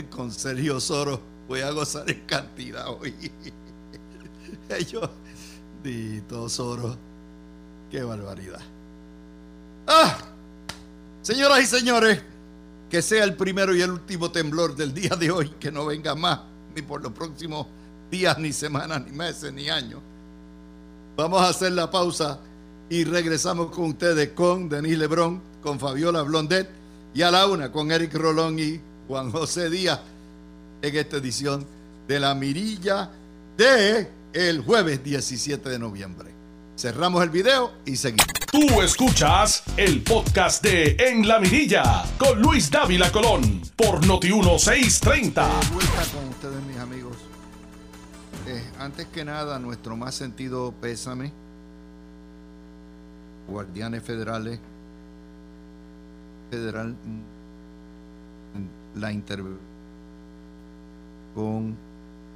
con 0.10 0.32
Sergio 0.32 0.80
Soro. 0.80 1.22
Voy 1.48 1.62
a 1.62 1.72
gozar 1.72 2.10
en 2.10 2.22
cantidad 2.26 2.88
hoy. 2.88 3.14
Ellos, 4.70 5.10
Dito 5.84 6.48
Soro. 6.48 6.96
Qué 7.90 8.04
barbaridad. 8.04 8.62
¡Ah! 9.88 10.18
Señoras 11.24 11.62
y 11.62 11.66
señores, 11.66 12.22
que 12.90 13.02
sea 13.02 13.24
el 13.24 13.36
primero 13.36 13.76
y 13.76 13.82
el 13.82 13.92
último 13.92 14.32
temblor 14.32 14.76
del 14.76 14.94
día 14.94 15.16
de 15.20 15.32
hoy, 15.32 15.50
que 15.60 15.72
no 15.72 15.86
venga 15.86 16.16
más, 16.16 16.42
ni 16.76 16.82
por 16.82 17.02
los 17.02 17.14
próximos 17.14 17.68
días, 18.10 18.38
ni 18.40 18.52
semanas, 18.52 19.04
ni 19.06 19.12
meses, 19.12 19.54
ni 19.54 19.70
años. 19.70 20.02
Vamos 21.16 21.42
a 21.42 21.50
hacer 21.50 21.74
la 21.74 21.92
pausa 21.92 22.40
y 22.90 23.04
regresamos 23.04 23.72
con 23.72 23.86
ustedes 23.86 24.30
con 24.30 24.68
Denis 24.68 24.98
Lebrón, 24.98 25.42
con 25.62 25.80
Fabiola 25.80 26.24
Blondet 26.24 26.70
y 27.14 27.22
a 27.22 27.32
la 27.32 27.46
una 27.46 27.72
con 27.72 27.92
Eric 27.92 28.14
Rolón 28.14 28.58
y 28.60 28.80
Juan 29.08 29.32
José 29.32 29.70
Díaz 29.70 30.00
en 30.82 30.96
esta 30.96 31.18
edición 31.18 31.66
de 32.08 32.20
La 32.20 32.34
Mirilla 32.34 33.12
de 33.58 34.10
el 34.34 34.62
jueves 34.62 35.04
17 35.04 35.70
de 35.70 35.80
noviembre. 35.80 36.39
Cerramos 36.80 37.22
el 37.24 37.30
video 37.30 37.74
y 37.84 37.98
seguimos. 37.98 38.26
Tú 38.50 38.80
escuchas 38.82 39.64
el 39.76 40.02
podcast 40.02 40.64
de 40.64 40.96
En 40.98 41.28
la 41.28 41.38
Mirilla 41.38 42.06
con 42.18 42.42
Luis 42.42 42.72
Dávila 42.72 43.12
Colón 43.12 43.62
por 43.76 44.08
Noti 44.08 44.32
1630. 44.32 45.46
vuelta 45.74 46.06
con 46.14 46.30
ustedes 46.30 46.64
mis 46.64 46.78
amigos. 46.78 47.18
Eh, 48.48 48.64
antes 48.80 49.08
que 49.08 49.26
nada, 49.26 49.60
nuestro 49.60 49.98
más 49.98 50.16
sentido 50.16 50.74
pésame 50.80 51.34
guardianes 53.50 54.02
federales 54.02 54.58
federal 56.50 56.96
la 58.96 59.12
intervención 59.12 59.60
con 61.36 61.76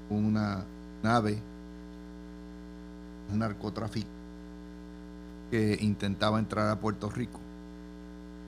una 0.10 0.66
nave 1.02 1.38
narcotráfico 3.32 4.13
que 5.54 5.78
intentaba 5.82 6.40
entrar 6.40 6.68
a 6.72 6.80
Puerto 6.80 7.12
Rico. 7.12 7.40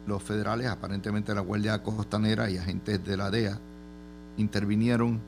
Los 0.07 0.23
federales, 0.23 0.65
aparentemente 0.65 1.35
la 1.35 1.41
Guardia 1.41 1.83
Costanera 1.83 2.49
y 2.49 2.57
agentes 2.57 3.05
de 3.05 3.15
la 3.15 3.29
DEA, 3.29 3.59
intervinieron. 4.37 5.19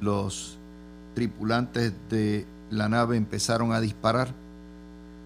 Los 0.00 0.56
tripulantes 1.14 1.92
de 2.08 2.46
la 2.70 2.88
nave 2.88 3.18
empezaron 3.18 3.72
a 3.72 3.80
disparar 3.82 4.32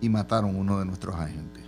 y 0.00 0.08
mataron 0.08 0.56
uno 0.56 0.80
de 0.80 0.86
nuestros 0.86 1.14
agentes. 1.14 1.62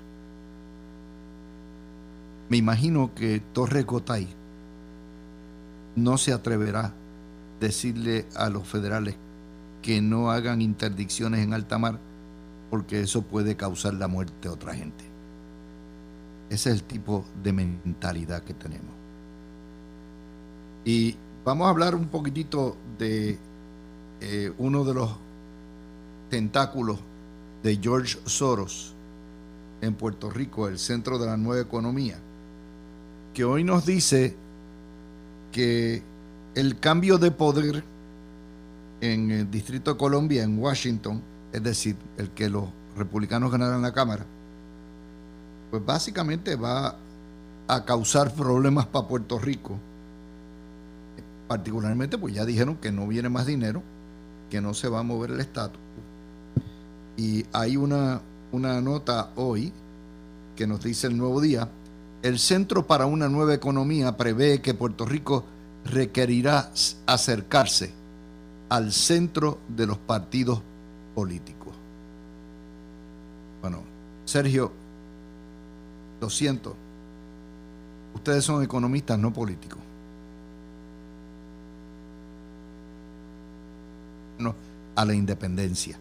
Me 2.48 2.56
imagino 2.56 3.14
que 3.14 3.40
Torres 3.52 3.86
Gotay 3.86 4.26
no 5.94 6.18
se 6.18 6.32
atreverá 6.32 6.86
a 6.86 6.92
decirle 7.60 8.26
a 8.34 8.48
los 8.48 8.66
federales 8.66 9.14
que 9.80 10.02
no 10.02 10.32
hagan 10.32 10.60
interdicciones 10.60 11.44
en 11.44 11.54
alta 11.54 11.78
mar 11.78 12.00
porque 12.72 13.02
eso 13.02 13.20
puede 13.20 13.54
causar 13.54 13.92
la 13.92 14.08
muerte 14.08 14.32
de 14.40 14.48
otra 14.48 14.74
gente. 14.74 15.04
Ese 16.48 16.70
es 16.70 16.76
el 16.76 16.82
tipo 16.84 17.22
de 17.44 17.52
mentalidad 17.52 18.42
que 18.44 18.54
tenemos. 18.54 18.94
Y 20.82 21.14
vamos 21.44 21.66
a 21.66 21.68
hablar 21.68 21.94
un 21.94 22.06
poquitito 22.06 22.74
de 22.98 23.38
eh, 24.22 24.50
uno 24.56 24.84
de 24.84 24.94
los 24.94 25.10
tentáculos 26.30 26.98
de 27.62 27.76
George 27.76 28.18
Soros 28.24 28.94
en 29.82 29.92
Puerto 29.92 30.30
Rico, 30.30 30.66
el 30.66 30.78
centro 30.78 31.18
de 31.18 31.26
la 31.26 31.36
nueva 31.36 31.60
economía, 31.60 32.16
que 33.34 33.44
hoy 33.44 33.64
nos 33.64 33.84
dice 33.84 34.34
que 35.52 36.02
el 36.54 36.80
cambio 36.80 37.18
de 37.18 37.32
poder 37.32 37.84
en 39.02 39.30
el 39.30 39.50
Distrito 39.50 39.92
de 39.92 39.98
Colombia, 39.98 40.42
en 40.42 40.58
Washington, 40.58 41.31
es 41.52 41.62
decir, 41.62 41.96
el 42.16 42.30
que 42.30 42.48
los 42.48 42.64
republicanos 42.96 43.50
ganaran 43.50 43.82
la 43.82 43.92
Cámara, 43.92 44.24
pues 45.70 45.84
básicamente 45.84 46.56
va 46.56 46.96
a 47.68 47.84
causar 47.84 48.34
problemas 48.34 48.86
para 48.86 49.06
Puerto 49.06 49.38
Rico. 49.38 49.78
Particularmente, 51.48 52.18
pues 52.18 52.34
ya 52.34 52.44
dijeron 52.44 52.76
que 52.76 52.92
no 52.92 53.06
viene 53.06 53.28
más 53.28 53.46
dinero, 53.46 53.82
que 54.50 54.60
no 54.60 54.74
se 54.74 54.88
va 54.88 55.00
a 55.00 55.02
mover 55.02 55.30
el 55.30 55.40
estatus. 55.40 55.80
Y 57.16 57.44
hay 57.52 57.76
una, 57.76 58.20
una 58.52 58.80
nota 58.80 59.30
hoy 59.36 59.72
que 60.56 60.66
nos 60.66 60.82
dice 60.82 61.06
el 61.06 61.16
nuevo 61.16 61.40
día, 61.40 61.68
el 62.22 62.38
Centro 62.38 62.86
para 62.86 63.06
una 63.06 63.28
Nueva 63.28 63.54
Economía 63.54 64.16
prevé 64.16 64.60
que 64.60 64.74
Puerto 64.74 65.04
Rico 65.04 65.44
requerirá 65.84 66.70
acercarse 67.06 67.92
al 68.68 68.92
centro 68.92 69.58
de 69.68 69.86
los 69.86 69.98
partidos 69.98 70.62
políticos. 71.14 71.74
Bueno, 73.60 73.82
Sergio, 74.24 74.72
lo 76.20 76.30
siento, 76.30 76.74
ustedes 78.14 78.44
son 78.44 78.62
economistas, 78.62 79.18
no 79.18 79.32
políticos. 79.32 79.78
No, 84.38 84.54
a 84.96 85.04
la 85.04 85.14
independencia. 85.14 85.96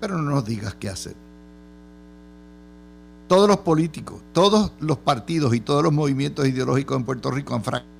Pero 0.00 0.18
no 0.18 0.30
nos 0.30 0.44
digas 0.44 0.74
qué 0.74 0.88
hacer. 0.88 1.14
Todos 3.26 3.48
los 3.48 3.58
políticos, 3.58 4.20
todos 4.32 4.72
los 4.80 4.98
partidos 4.98 5.54
y 5.54 5.60
todos 5.60 5.82
los 5.82 5.92
movimientos 5.92 6.46
ideológicos 6.46 6.96
en 6.96 7.04
Puerto 7.04 7.30
Rico 7.30 7.54
han 7.54 7.62
fracasado 7.62 7.98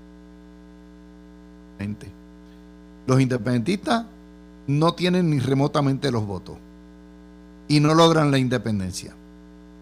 los 3.07 3.21
independentistas 3.21 4.05
no 4.69 4.93
tienen 4.93 5.31
ni 5.31 5.41
remotamente 5.41 6.13
los 6.13 6.27
votos 6.27 6.57
y 7.69 7.81
no 7.81 7.95
logran 7.95 8.31
la 8.31 8.39
independencia. 8.39 9.15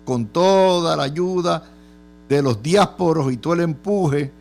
Con 0.05 0.27
toda 0.27 0.97
la 0.97 1.03
ayuda 1.03 1.65
de 2.29 2.41
los 2.41 2.63
diásporos 2.63 3.33
y 3.33 3.37
todo 3.37 3.55
el 3.55 3.61
empuje 3.61 4.33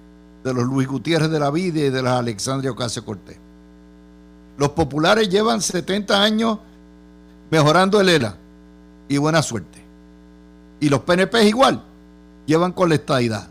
de 0.44 0.54
los 0.54 0.64
Luis 0.64 0.88
Gutiérrez 0.88 1.32
de 1.32 1.40
la 1.40 1.50
Vida 1.50 1.80
y 1.80 1.90
de 1.90 2.02
los 2.02 2.12
Alexandria 2.12 2.72
Ocasio 2.72 3.04
Cortés. 3.04 3.38
Los 4.58 4.70
populares 4.70 5.30
llevan 5.30 5.62
70 5.62 6.22
años 6.22 6.60
mejorando 7.50 8.00
el 8.00 8.10
ELA 8.10 8.36
y 9.10 9.18
buena 9.18 9.42
suerte. 9.42 9.80
Y 10.80 10.90
los 10.90 11.02
PNP 11.02 11.44
igual, 11.46 11.82
llevan 12.46 12.72
con 12.72 12.90
la 12.90 12.96
estadidad. 12.96 13.48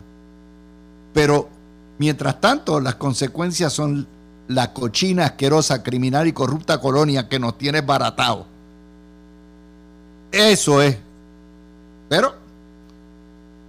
Pero 1.13 1.49
mientras 1.97 2.39
tanto, 2.39 2.79
las 2.79 2.95
consecuencias 2.95 3.73
son 3.73 4.07
la 4.47 4.73
cochina, 4.73 5.25
asquerosa, 5.25 5.83
criminal 5.83 6.27
y 6.27 6.33
corrupta 6.33 6.79
colonia 6.79 7.27
que 7.27 7.39
nos 7.39 7.57
tiene 7.57 7.81
baratado. 7.81 8.45
Eso 10.31 10.81
es. 10.81 10.97
Pero, 12.09 12.33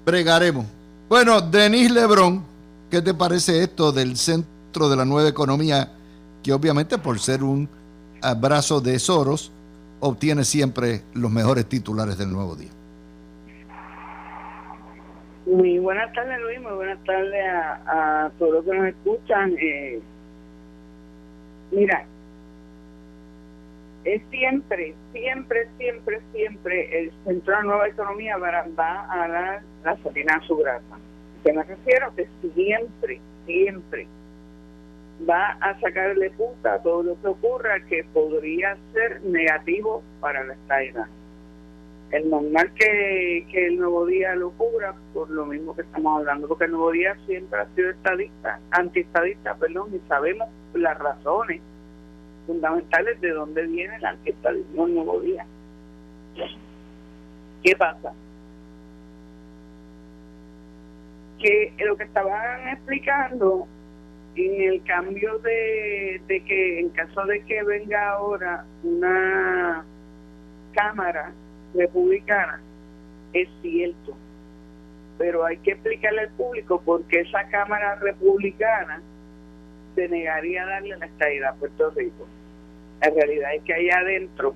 pregaremos. 0.05 0.67
Bueno, 1.09 1.41
Denis 1.41 1.91
Lebrón, 1.91 2.45
¿qué 2.91 3.01
te 3.01 3.15
parece 3.15 3.63
esto 3.63 3.93
del 3.93 4.17
centro 4.17 4.89
de 4.89 4.97
la 4.97 5.05
nueva 5.05 5.29
economía? 5.29 5.93
Que 6.43 6.53
obviamente 6.53 6.99
por 6.99 7.19
ser 7.19 7.43
un 7.43 7.69
abrazo 8.21 8.81
de 8.81 8.99
Soros, 8.99 9.53
obtiene 10.01 10.45
siempre 10.45 11.03
los 11.15 11.31
mejores 11.31 11.67
titulares 11.67 12.19
del 12.19 12.33
nuevo 12.33 12.57
día. 12.57 12.71
Muy 15.47 15.79
buenas 15.79 16.13
tardes, 16.13 16.41
Luis. 16.41 16.61
Muy 16.61 16.73
buenas 16.73 17.03
tardes 17.05 17.45
a, 17.87 18.31
todos 18.39 18.55
los 18.55 18.65
que 18.65 18.75
nos 18.77 18.89
escuchan. 18.89 19.55
Eh, 19.61 20.03
Mira, 21.71 22.07
es 24.07 24.23
siempre, 24.31 24.95
siempre, 25.13 25.69
siempre, 25.79 26.21
siempre 26.33 27.01
el 27.01 27.13
Centro 27.25 27.57
de 27.57 27.63
Nueva 27.65 27.89
Economía 27.89 28.37
va, 28.37 29.07
a 29.11 29.29
dar 29.29 29.63
la 29.85 29.97
salina 29.97 30.37
a 30.37 30.47
su 30.47 30.57
grasa. 30.57 30.99
Que 31.45 31.53
me 31.53 31.65
refiero 31.65 32.15
que 32.15 32.29
siempre, 32.55 33.21
siempre 33.47 34.07
va 35.29 35.57
a 35.61 35.79
sacarle 35.81 36.31
puta 36.31 36.75
a 36.75 36.83
todo 36.83 37.03
lo 37.03 37.21
que 37.21 37.29
ocurra 37.29 37.81
que 37.89 38.05
podría 38.13 38.77
ser 38.93 39.23
negativo 39.23 40.03
para 40.21 40.45
la 40.45 40.55
estadidad. 40.55 41.07
El 42.13 42.31
normal 42.31 42.71
que, 42.75 43.45
que 43.51 43.67
el 43.67 43.79
Nuevo 43.79 44.07
Día 44.07 44.37
lo 44.37 44.53
cubra, 44.53 44.95
por 45.13 45.29
lo 45.29 45.47
mismo 45.47 45.75
que 45.75 45.83
estamos 45.83 46.21
hablando, 46.21 46.47
porque 46.47 46.67
el 46.67 46.71
Nuevo 46.71 46.93
Día 46.93 47.17
siempre 47.27 47.59
ha 47.59 47.67
sido 47.75 47.91
estadista, 47.91 48.61
antiestadista, 48.71 49.57
perdón, 49.57 49.93
y 49.93 50.09
sabemos 50.09 50.49
las 50.79 50.99
razones 50.99 51.61
fundamentales 52.47 53.21
de 53.21 53.31
dónde 53.31 53.67
viene 53.67 53.97
el 53.97 54.05
antiestadismo 54.05 54.87
el 54.87 54.95
Nuevo 54.95 55.21
Día. 55.21 55.47
¿Qué 57.63 57.77
pasa? 57.77 58.13
Que 61.39 61.75
lo 61.85 61.97
que 61.97 62.05
estaban 62.05 62.69
explicando 62.69 63.67
en 64.37 64.73
el 64.73 64.83
cambio 64.85 65.39
de, 65.39 66.21
de 66.27 66.45
que 66.45 66.81
en 66.81 66.91
caso 66.91 67.25
de 67.25 67.43
que 67.45 67.63
venga 67.63 68.11
ahora 68.11 68.65
una 68.83 69.85
cámara 70.75 71.33
republicana 71.75 72.61
es 73.33 73.49
cierto 73.63 74.15
pero 75.19 75.45
hay 75.45 75.57
que 75.59 75.73
explicarle 75.73 76.23
al 76.23 76.31
público 76.31 76.81
por 76.81 77.03
qué 77.05 77.21
esa 77.21 77.45
cámara 77.49 77.97
republicana 77.97 79.01
se 79.97 80.09
negaría 80.09 80.63
a 80.63 80.67
darle 80.67 80.97
la 80.97 81.07
estadidad 81.07 81.51
a 81.51 81.55
Puerto 81.55 81.91
Rico. 81.91 82.29
La 83.01 83.11
realidad 83.11 83.55
es 83.55 83.63
que 83.65 83.75
allá 83.75 83.99
adentro, 83.99 84.55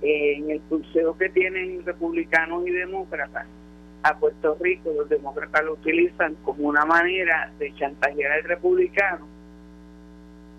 en 0.00 0.50
el 0.50 0.60
consejo 0.68 1.18
que 1.18 1.28
tienen 1.28 1.84
republicanos 1.84 2.66
y 2.66 2.70
demócratas, 2.70 3.46
a 4.02 4.18
Puerto 4.18 4.56
Rico 4.60 4.90
los 4.94 5.08
demócratas 5.08 5.64
lo 5.64 5.72
utilizan 5.74 6.34
como 6.44 6.68
una 6.68 6.84
manera 6.84 7.50
de 7.58 7.74
chantajear 7.74 8.32
al 8.32 8.44
republicano, 8.44 9.26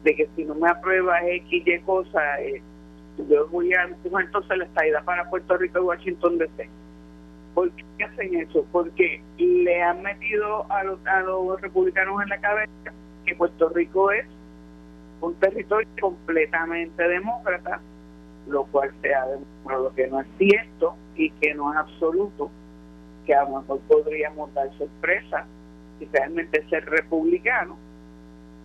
de 0.03 0.15
que 0.15 0.27
si 0.35 0.43
no 0.43 0.55
me 0.55 0.69
aprueba 0.69 1.25
X 1.27 1.63
y 1.65 1.79
cosa, 1.79 2.41
eh, 2.41 2.61
yo 3.29 3.47
voy 3.47 3.73
a 3.73 3.83
entonces 3.83 4.57
la 4.57 4.65
estadidad 4.65 5.03
para 5.05 5.29
Puerto 5.29 5.57
Rico 5.57 5.79
y 5.79 5.83
Washington 5.83 6.37
DC. 6.37 6.69
¿Por 7.53 7.71
qué 7.71 8.03
hacen 8.03 8.35
eso? 8.35 8.65
Porque 8.71 9.21
le 9.37 9.81
han 9.81 10.01
metido 10.01 10.69
a 10.69 10.83
los, 10.83 11.05
a 11.07 11.21
los 11.21 11.61
republicanos 11.61 12.21
en 12.21 12.29
la 12.29 12.41
cabeza 12.41 12.93
que 13.25 13.35
Puerto 13.35 13.69
Rico 13.69 14.11
es 14.11 14.25
un 15.21 15.33
territorio 15.35 15.87
completamente 15.99 17.07
demócrata, 17.07 17.79
lo 18.47 18.65
cual 18.65 18.93
se 19.01 19.13
ha 19.13 19.25
demostrado 19.25 19.93
que 19.95 20.07
no 20.07 20.21
es 20.21 20.27
cierto 20.37 20.95
y 21.15 21.31
que 21.31 21.53
no 21.53 21.71
es 21.71 21.77
absoluto, 21.77 22.51
que 23.25 23.33
a 23.33 23.43
lo 23.43 23.61
mejor 23.61 23.79
podríamos 23.87 24.53
dar 24.53 24.69
sorpresa 24.77 25.45
y 25.99 26.05
realmente 26.05 26.63
ser 26.69 26.85
republicano, 26.85 27.77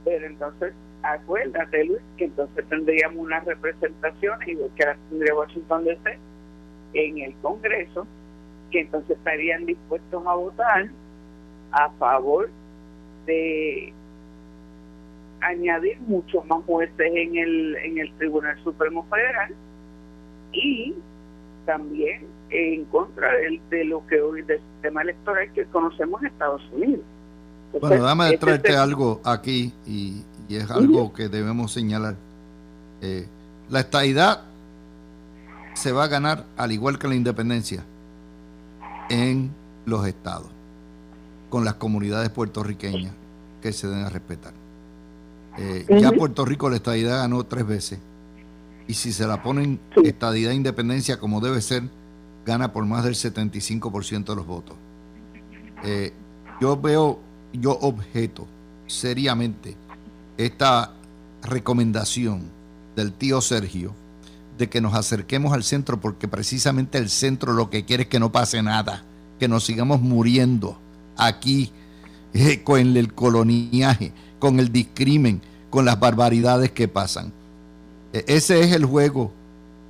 pero 0.05 0.27
entonces 0.27 0.75
acuérdate 1.03 1.85
Luis 1.85 2.03
que 2.16 2.25
entonces 2.25 2.68
tendríamos 2.68 3.18
una 3.18 3.40
representación 3.40 4.38
igual 4.46 4.70
que 4.77 4.85
la 4.85 4.96
tendría 5.09 5.35
Washington 5.35 5.85
DC 5.85 6.18
en 6.92 7.18
el 7.18 7.35
Congreso 7.37 8.07
que 8.70 8.81
entonces 8.81 9.16
estarían 9.16 9.66
dispuestos 9.66 10.27
a 10.27 10.35
votar 10.35 10.90
a 11.73 11.90
favor 11.92 12.51
de 13.27 13.92
añadir 15.40 15.98
muchos 16.00 16.44
más 16.46 16.64
jueces 16.64 16.94
en 16.98 17.37
el, 17.37 17.76
en 17.76 17.98
el 17.98 18.12
Tribunal 18.14 18.62
Supremo 18.62 19.07
Federal 19.11 19.55
y 20.53 20.94
también 21.66 22.26
en 22.50 22.85
contra 22.87 23.33
de, 23.33 23.61
de 23.70 23.85
lo 23.85 24.07
que 24.07 24.20
hoy 24.20 24.42
del 24.42 24.61
sistema 24.74 25.03
electoral 25.03 25.53
que 25.53 25.64
conocemos 25.66 26.20
en 26.20 26.29
Estados 26.29 26.62
Unidos. 26.72 27.05
bueno, 27.81 28.03
dame 28.03 28.24
este 28.26 28.38
traerte 28.38 28.76
algo 28.76 29.20
aquí 29.24 29.72
y, 29.87 30.24
es 30.48 30.68
algo 30.68 31.12
que 31.12 31.29
debemos 31.29 31.72
señalar. 31.72 32.16
Eh, 33.03 33.24
la 33.68 33.81
estadidad 33.81 34.42
se 35.74 35.92
va 35.92 36.05
a 36.05 36.09
ganar 36.09 36.44
al 36.57 36.72
igual 36.72 36.98
que 36.98 37.07
la 37.07 37.14
independencia 37.14 37.85
en 39.11 39.53
los 39.87 40.05
estados, 40.09 40.48
con 41.48 41.64
las 41.64 41.74
comunidades 41.74 42.31
puertorriqueñas 42.31 43.12
que 43.62 43.72
se 43.72 43.87
den 43.87 44.05
a 44.05 44.09
respetar. 44.09 44.60
Eh, 45.62 45.85
ya 46.01 46.11
Puerto 46.11 46.46
Rico 46.46 46.70
la 46.70 46.77
estadidad 46.77 47.18
ganó 47.18 47.44
tres 47.44 47.66
veces. 47.66 47.99
Y 48.88 48.94
si 48.94 49.12
se 49.12 49.27
la 49.27 49.42
ponen 49.42 49.79
estadidad 50.03 50.53
e 50.53 50.55
independencia 50.55 51.20
como 51.20 51.40
debe 51.40 51.61
ser, 51.61 51.83
gana 52.46 52.73
por 52.73 52.87
más 52.87 53.05
del 53.05 53.14
75% 53.14 54.25
de 54.25 54.37
los 54.37 54.46
votos. 54.46 54.77
Eh, 55.85 56.14
yo 56.62 56.81
veo, 56.81 57.20
yo 57.53 57.73
objeto 57.73 58.46
seriamente 58.87 59.77
esta 60.38 60.94
recomendación 61.42 62.42
del 62.96 63.12
tío 63.12 63.42
Sergio 63.42 63.94
de 64.57 64.68
que 64.68 64.81
nos 64.81 64.94
acerquemos 64.94 65.53
al 65.53 65.62
centro 65.62 66.01
porque 66.01 66.27
precisamente 66.27 66.99
el 66.99 67.11
centro 67.11 67.53
lo 67.53 67.68
que 67.68 67.85
quiere 67.85 68.05
es 68.05 68.09
que 68.09 68.18
no 68.18 68.33
pase 68.33 68.62
nada, 68.62 69.05
que 69.38 69.46
nos 69.49 69.64
sigamos 69.64 70.01
muriendo 70.01 70.79
aquí 71.16 71.70
eh, 72.33 72.62
con 72.62 72.96
el 72.96 73.12
coloniaje, 73.14 74.12
con 74.38 74.59
el 74.59 74.73
discrimen, 74.73 75.40
con 75.71 75.85
las 75.85 75.99
barbaridades 75.99 76.73
que 76.73 76.89
pasan. 76.89 77.33
E, 78.13 78.25
ese 78.27 78.61
es 78.61 78.73
el 78.73 78.85
juego 78.85 79.33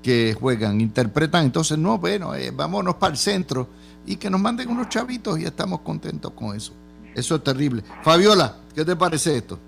que 0.02 0.34
juegan, 0.38 0.80
interpretan, 0.80 1.44
entonces 1.44 1.76
no, 1.76 1.98
bueno, 1.98 2.34
eh, 2.34 2.50
vámonos 2.50 2.94
para 2.94 3.12
el 3.12 3.18
centro 3.18 3.68
y 4.06 4.16
que 4.16 4.30
nos 4.30 4.40
manden 4.40 4.70
unos 4.70 4.88
chavitos 4.88 5.38
y 5.38 5.44
estamos 5.44 5.80
contentos 5.80 6.32
con 6.32 6.56
eso. 6.56 6.72
Eso 7.14 7.34
es 7.34 7.44
terrible. 7.44 7.82
Fabiola, 8.02 8.56
¿qué 8.74 8.84
te 8.84 8.96
parece 8.96 9.36
esto? 9.36 9.58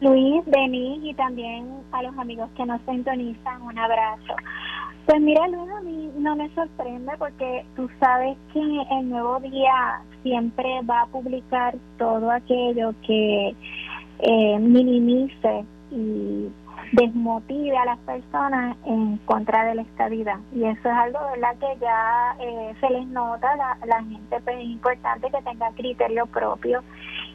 Luis, 0.00 0.44
Denis 0.46 1.00
y 1.02 1.14
también 1.14 1.66
a 1.92 2.02
los 2.02 2.18
amigos 2.18 2.50
que 2.56 2.66
nos 2.66 2.80
sintonizan, 2.82 3.62
un 3.62 3.78
abrazo. 3.78 4.34
Pues 5.06 5.20
mira, 5.20 5.46
Luis, 5.48 5.70
a 5.70 5.80
mí 5.82 6.10
no 6.16 6.34
me 6.34 6.48
sorprende 6.54 7.12
porque 7.18 7.66
tú 7.76 7.90
sabes 8.00 8.38
que 8.54 8.60
el 8.60 9.10
nuevo 9.10 9.38
día 9.40 10.00
siempre 10.22 10.80
va 10.88 11.02
a 11.02 11.06
publicar 11.06 11.74
todo 11.98 12.30
aquello 12.30 12.94
que 13.06 13.54
eh, 14.20 14.58
minimice 14.58 15.66
y 15.90 16.48
desmotive 16.92 17.76
a 17.76 17.84
las 17.84 17.98
personas 17.98 18.78
en 18.86 19.18
contra 19.26 19.66
de 19.66 19.74
la 19.74 19.82
estabilidad. 19.82 20.38
Y 20.54 20.64
eso 20.64 20.88
es 20.88 20.94
algo, 20.94 21.18
¿verdad?, 21.32 21.56
que 21.58 21.78
ya 21.80 22.36
eh, 22.40 22.74
se 22.80 22.88
les 22.88 23.06
nota, 23.08 23.54
la, 23.56 23.76
la 23.86 24.02
gente, 24.04 24.40
pues 24.42 24.56
es 24.56 24.64
importante 24.64 25.30
que 25.30 25.42
tenga 25.42 25.70
criterio 25.72 26.24
propio 26.26 26.82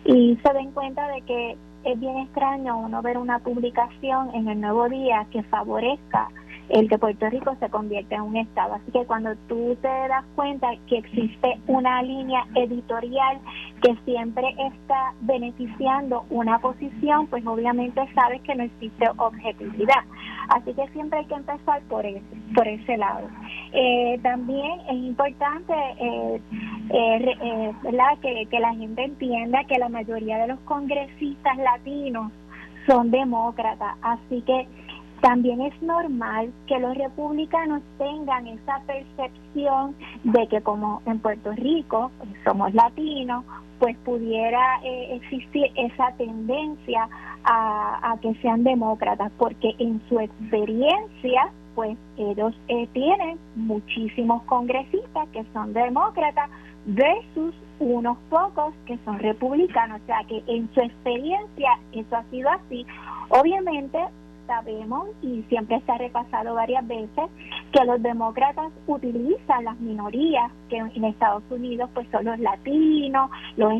y 0.06 0.40
se 0.44 0.54
den 0.54 0.72
cuenta 0.72 1.08
de 1.10 1.22
que 1.22 1.58
es 1.84 2.00
bien 2.00 2.18
extraño 2.18 2.80
uno 2.80 3.02
ver 3.04 3.20
una 3.20 3.38
publicación 3.40 4.34
en 4.34 4.48
el 4.48 4.60
nuevo 4.60 4.90
día 4.90 5.28
que 5.32 5.44
favorezca 5.44 6.30
el 6.70 6.88
que 6.88 6.98
Puerto 6.98 7.30
Rico 7.30 7.56
se 7.60 7.70
convierta 7.70 8.16
en 8.16 8.22
un 8.22 8.38
Estado. 8.38 8.76
Así 8.76 8.92
que 8.92 9.06
cuando 9.06 9.36
tú 9.48 9.76
te 9.82 9.88
das 9.88 10.24
cuenta 10.36 10.68
que 10.88 11.00
existe 11.00 11.60
una 11.68 12.02
línea 12.04 12.46
editorial 12.56 13.40
que 13.82 13.96
siempre 14.06 14.56
está 14.58 15.14
beneficiando 15.22 16.26
una 16.30 16.60
posición, 16.60 17.28
pues 17.28 17.46
obviamente 17.46 18.02
sabes 18.14 18.42
que 18.42 18.56
no 18.56 18.64
existe 18.64 19.10
objetividad. 19.18 20.04
Así 20.50 20.74
que 20.74 20.88
siempre 20.90 21.20
hay 21.20 21.26
que 21.26 21.36
empezar 21.36 21.82
por 21.90 22.06
ese, 22.06 22.22
por 22.56 22.68
ese 22.68 22.98
lado. 22.98 23.28
Eh, 23.74 24.20
también 24.22 24.80
es 24.90 24.96
importante 24.96 25.74
eh, 26.00 26.42
eh, 26.90 27.74
Que, 28.22 28.46
que 28.48 28.60
la 28.60 28.74
gente 28.74 29.04
entienda 29.04 29.64
que 29.64 29.78
la 29.78 29.88
mayoría 29.88 30.40
de 30.40 30.48
los 30.48 30.60
congresistas 30.62 31.58
latinos 31.58 32.32
son 32.86 33.12
demócratas, 33.12 33.96
así 34.02 34.42
que 34.42 34.68
también 35.22 35.62
es 35.62 35.82
normal 35.82 36.52
que 36.68 36.80
los 36.80 36.96
republicanos 36.98 37.82
tengan 37.98 38.48
esa 38.48 38.82
percepción 38.86 39.96
de 40.24 40.48
que 40.48 40.62
como 40.62 41.02
en 41.06 41.20
Puerto 41.20 41.52
Rico 41.52 42.12
somos 42.44 42.74
latinos, 42.74 43.44
pues 43.80 43.98
pudiera 44.00 44.80
eh, 44.84 45.16
existir 45.16 45.68
esa 45.76 46.12
tendencia 46.14 47.08
a, 47.46 48.18
que 48.22 48.34
sean 48.42 48.64
demócratas, 48.64 49.32
porque 49.38 49.74
en 49.80 50.02
su 50.10 50.20
experiencia, 50.20 51.50
pues 51.76 51.98
ellos 52.18 52.54
eh, 52.68 52.88
tienen 52.94 53.40
muchísimos 53.56 54.44
congresistas 54.44 55.28
que 55.30 55.46
son 55.54 55.74
demócratas 55.74 56.50
versus 56.86 57.56
unos 57.80 58.18
pocos 58.30 58.74
que 58.86 58.98
son 59.06 59.20
republicanos, 59.20 60.02
o 60.02 60.06
sea 60.06 60.22
que 60.28 60.44
en 60.48 60.70
su 60.74 60.82
experiencia 60.82 61.80
eso 61.94 62.16
ha 62.16 62.24
sido 62.26 62.50
así. 62.50 62.86
Obviamente 63.30 64.00
sabemos 64.50 65.10
y 65.22 65.44
siempre 65.44 65.80
se 65.86 65.92
ha 65.92 65.98
repasado 66.00 66.56
varias 66.56 66.86
veces 66.88 67.26
que 67.72 67.86
los 67.86 68.02
demócratas 68.02 68.72
utilizan 68.88 69.64
las 69.64 69.80
minorías 69.80 70.52
que 70.70 70.78
en 70.78 71.04
Estados 71.06 71.44
Unidos 71.52 71.88
pues 71.94 72.08
son 72.12 72.26
los 72.26 72.40
latinos, 72.40 73.30
los, 73.58 73.72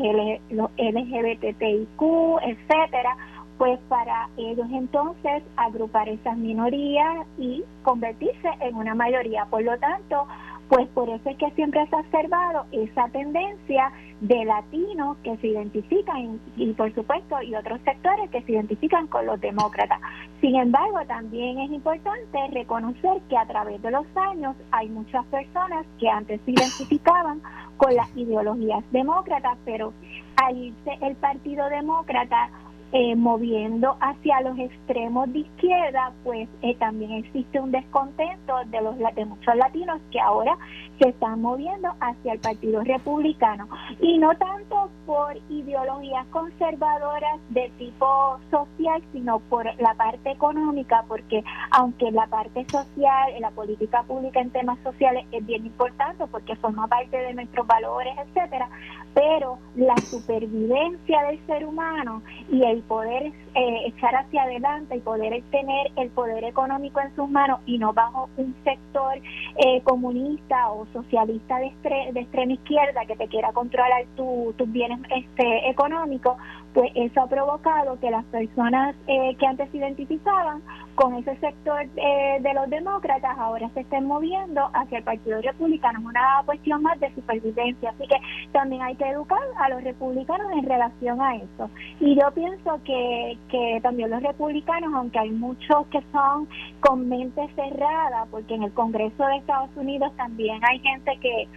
los 0.50 0.70
LGBTIQ, 0.78 2.02
etcétera, 2.44 3.16
pues 3.58 3.80
para 3.88 4.28
ellos 4.36 4.68
entonces 4.72 5.42
agrupar 5.56 6.08
esas 6.08 6.36
minorías 6.36 7.26
y 7.36 7.64
convertirse 7.82 8.48
en 8.60 8.76
una 8.76 8.94
mayoría. 8.94 9.46
Por 9.46 9.64
lo 9.64 9.76
tanto, 9.78 10.28
pues 10.68 10.86
por 10.90 11.08
eso 11.08 11.30
es 11.30 11.36
que 11.36 11.50
siempre 11.50 11.84
se 11.88 11.96
ha 11.96 11.98
observado 11.98 12.64
esa 12.70 13.08
tendencia 13.08 13.90
de 14.20 14.44
latinos 14.44 15.16
que 15.24 15.36
se 15.38 15.48
identifican 15.48 16.38
y, 16.56 16.72
por 16.72 16.94
supuesto 16.94 17.40
y 17.42 17.54
otros 17.54 17.80
sectores 17.84 18.30
que 18.30 18.42
se 18.42 18.52
identifican 18.52 19.06
con 19.06 19.24
los 19.26 19.40
demócratas. 19.40 20.00
Sin 20.40 20.56
embargo, 20.56 20.98
también 21.06 21.58
es 21.60 21.70
importante 21.70 22.38
reconocer 22.52 23.22
que 23.28 23.36
a 23.36 23.46
través 23.46 23.80
de 23.82 23.90
los 23.90 24.06
años 24.16 24.56
hay 24.72 24.88
muchas 24.88 25.24
personas 25.26 25.86
que 25.98 26.08
antes 26.08 26.40
se 26.44 26.50
identificaban 26.50 27.40
con 27.78 27.94
las 27.94 28.14
ideologías 28.14 28.84
demócratas, 28.90 29.56
pero 29.64 29.94
al 30.36 30.56
irse 30.56 30.98
el 31.00 31.16
Partido 31.16 31.68
Demócrata 31.70 32.50
eh, 32.92 33.14
moviendo 33.14 33.96
hacia 34.00 34.40
los 34.40 34.58
extremos 34.58 35.32
de 35.32 35.40
izquierda, 35.40 36.12
pues 36.24 36.48
eh, 36.62 36.74
también 36.76 37.12
existe 37.12 37.60
un 37.60 37.70
descontento 37.70 38.54
de 38.66 38.80
los 38.82 38.96
de 38.98 39.24
muchos 39.24 39.54
latinos 39.54 40.00
que 40.10 40.20
ahora 40.20 40.56
se 40.98 41.10
están 41.10 41.40
moviendo 41.40 41.88
hacia 42.00 42.32
el 42.32 42.40
Partido 42.40 42.82
Republicano. 42.82 43.68
Y 44.00 44.18
no 44.18 44.30
tanto 44.36 44.90
por 45.10 45.36
ideologías 45.48 46.24
conservadoras 46.28 47.40
de 47.48 47.68
tipo 47.78 48.38
social, 48.48 49.02
sino 49.10 49.40
por 49.40 49.64
la 49.80 49.92
parte 49.94 50.30
económica, 50.30 51.04
porque 51.08 51.42
aunque 51.72 52.12
la 52.12 52.28
parte 52.28 52.64
social, 52.70 53.32
la 53.40 53.50
política 53.50 54.04
pública 54.04 54.40
en 54.40 54.50
temas 54.50 54.78
sociales 54.84 55.26
es 55.32 55.44
bien 55.44 55.66
importante 55.66 56.24
porque 56.28 56.54
forma 56.54 56.86
parte 56.86 57.16
de 57.16 57.34
nuestros 57.34 57.66
valores, 57.66 58.14
etcétera, 58.18 58.68
pero 59.12 59.58
la 59.74 59.96
supervivencia 59.96 61.22
del 61.24 61.44
ser 61.44 61.66
humano 61.66 62.22
y 62.48 62.62
el 62.62 62.80
poder 62.82 63.32
eh, 63.54 63.86
echar 63.86 64.14
hacia 64.14 64.44
adelante 64.44 64.94
y 64.94 65.00
poder 65.00 65.42
tener 65.50 65.90
el 65.96 66.10
poder 66.10 66.44
económico 66.44 67.00
en 67.00 67.12
sus 67.16 67.28
manos 67.28 67.58
y 67.66 67.78
no 67.78 67.92
bajo 67.92 68.28
un 68.36 68.54
sector 68.62 69.14
eh, 69.56 69.80
comunista 69.82 70.70
o 70.70 70.86
socialista 70.92 71.58
de, 71.58 71.72
de 72.12 72.20
extrema 72.20 72.52
izquierda 72.52 73.06
que 73.06 73.16
te 73.16 73.26
quiera 73.26 73.52
controlar 73.52 74.04
tus 74.14 74.70
bienes 74.70 74.99
este, 75.10 75.70
económicos, 75.70 76.36
pues 76.74 76.90
eso 76.94 77.22
ha 77.22 77.26
provocado 77.26 77.98
que 77.98 78.10
las 78.10 78.24
personas 78.26 78.94
eh, 79.06 79.34
que 79.38 79.46
antes 79.46 79.70
se 79.70 79.78
identificaban 79.78 80.62
con 80.94 81.14
ese 81.14 81.36
sector 81.38 81.82
eh, 81.96 82.38
de 82.40 82.54
los 82.54 82.68
demócratas 82.68 83.36
ahora 83.38 83.68
se 83.74 83.80
estén 83.80 84.04
moviendo 84.04 84.70
hacia 84.74 84.98
el 84.98 85.04
Partido 85.04 85.40
Republicano. 85.40 85.98
Es 85.98 86.04
una 86.04 86.42
cuestión 86.44 86.82
más 86.82 87.00
de 87.00 87.12
supervivencia. 87.14 87.90
Así 87.90 88.06
que 88.06 88.16
también 88.52 88.82
hay 88.82 88.94
que 88.96 89.08
educar 89.08 89.40
a 89.58 89.68
los 89.70 89.82
republicanos 89.82 90.52
en 90.52 90.64
relación 90.64 91.20
a 91.20 91.36
eso. 91.36 91.70
Y 92.00 92.14
yo 92.14 92.30
pienso 92.32 92.80
que, 92.84 93.38
que 93.48 93.80
también 93.82 94.10
los 94.10 94.22
republicanos, 94.22 94.92
aunque 94.94 95.18
hay 95.18 95.30
muchos 95.30 95.86
que 95.88 96.02
son 96.12 96.46
con 96.80 97.08
mente 97.08 97.48
cerrada, 97.56 98.26
porque 98.30 98.54
en 98.54 98.64
el 98.64 98.72
Congreso 98.72 99.26
de 99.26 99.38
Estados 99.38 99.70
Unidos 99.76 100.12
también 100.16 100.60
hay 100.64 100.78
gente 100.80 101.18
que 101.20 101.48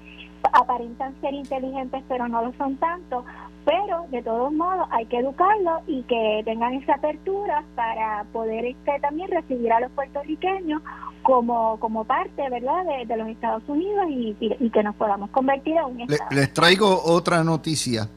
aparentan 0.52 1.16
ser 1.22 1.34
inteligentes 1.34 2.04
pero 2.08 2.28
no 2.28 2.44
lo 2.44 2.54
son 2.54 2.76
tanto, 2.78 3.24
pero 3.66 4.06
de 4.12 4.22
todos 4.22 4.52
modos 4.52 4.88
hay 4.92 5.06
que 5.06 5.20
educarlos 5.20 5.82
y 5.88 6.04
que 6.04 6.42
tengan 6.46 6.74
esa 6.74 6.96
apertura 6.96 7.64
para 7.76 8.26
poder 8.34 8.66
este, 8.66 9.00
también 9.00 9.30
recibir 9.30 9.72
a 9.72 9.80
los 9.80 9.92
puertorriqueños 9.92 10.82
como, 11.22 11.80
como 11.80 12.04
parte 12.04 12.50
verdad 12.50 12.84
de, 13.08 13.18
los 13.18 13.28
Estados 13.30 13.64
Unidos 13.68 14.06
y, 14.10 14.70
que 14.70 14.84
nos 14.84 14.96
podamos 14.96 15.30
convertir 15.30 15.78
en 15.78 15.86
un 15.86 16.02
Estado. 16.02 16.30
les 16.32 16.54
traigo 16.54 17.02
otra 17.04 17.44
noticia. 17.44 18.10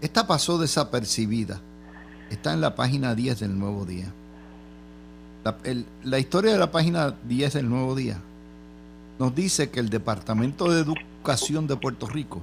Esta 0.00 0.26
pasó 0.26 0.58
desapercibida. 0.58 1.60
Está 2.30 2.52
en 2.52 2.60
la 2.60 2.74
página 2.74 3.14
10 3.14 3.40
del 3.40 3.58
Nuevo 3.58 3.84
Día. 3.84 4.06
La, 5.44 5.56
la 6.04 6.18
historia 6.18 6.52
de 6.52 6.58
la 6.58 6.70
página 6.70 7.14
10 7.24 7.54
del 7.54 7.68
Nuevo 7.68 7.94
Día 7.94 8.18
nos 9.18 9.34
dice 9.34 9.70
que 9.70 9.80
el 9.80 9.88
Departamento 9.88 10.70
de 10.70 10.84
Educación 11.20 11.66
de 11.66 11.76
Puerto 11.76 12.06
Rico 12.06 12.40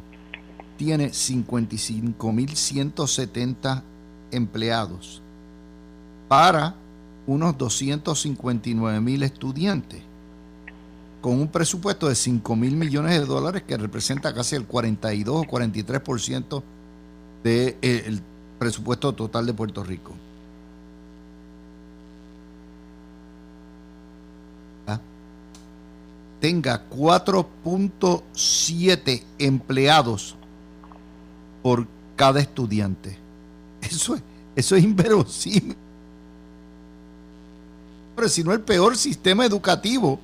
tiene 0.77 1.09
55.170 1.09 3.81
empleados 4.29 5.23
para 6.27 6.75
unos 7.25 7.55
259.000 7.55 9.23
estudiantes, 9.23 10.03
con 11.21 11.41
un 11.41 11.47
presupuesto 11.47 12.07
de 12.07 12.13
5 12.13 12.55
mil 12.55 12.75
millones 12.75 13.19
de 13.19 13.25
dólares 13.25 13.63
que 13.63 13.77
representa 13.77 14.35
casi 14.35 14.55
el 14.55 14.67
42 14.67 15.35
o 15.35 15.45
43% 15.45 16.61
del 17.43 17.75
de, 17.81 18.21
presupuesto 18.59 19.15
total 19.15 19.47
de 19.47 19.55
Puerto 19.55 19.83
Rico. 19.83 20.13
Tenga 26.39 26.87
4.7 26.89 29.23
empleados 29.39 30.35
por 31.63 31.87
cada 32.15 32.39
estudiante. 32.39 33.17
Eso 33.81 34.15
es, 34.15 34.21
eso 34.55 34.75
es 34.75 34.83
inverosímil. 34.83 35.75
Pero 38.15 38.29
si 38.29 38.43
no 38.43 38.51
el 38.51 38.61
peor 38.61 38.97
sistema 38.97 39.45
educativo 39.45 40.19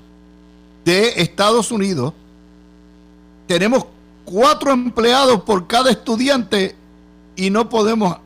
de 0.84 1.22
Estados 1.22 1.72
Unidos, 1.72 2.14
tenemos 3.48 3.86
cuatro 4.26 4.72
empleados 4.72 5.44
por 5.44 5.68
cada 5.68 5.92
estudiante 5.92 6.76
y 7.36 7.50
no 7.50 7.70
podemos 7.70 8.18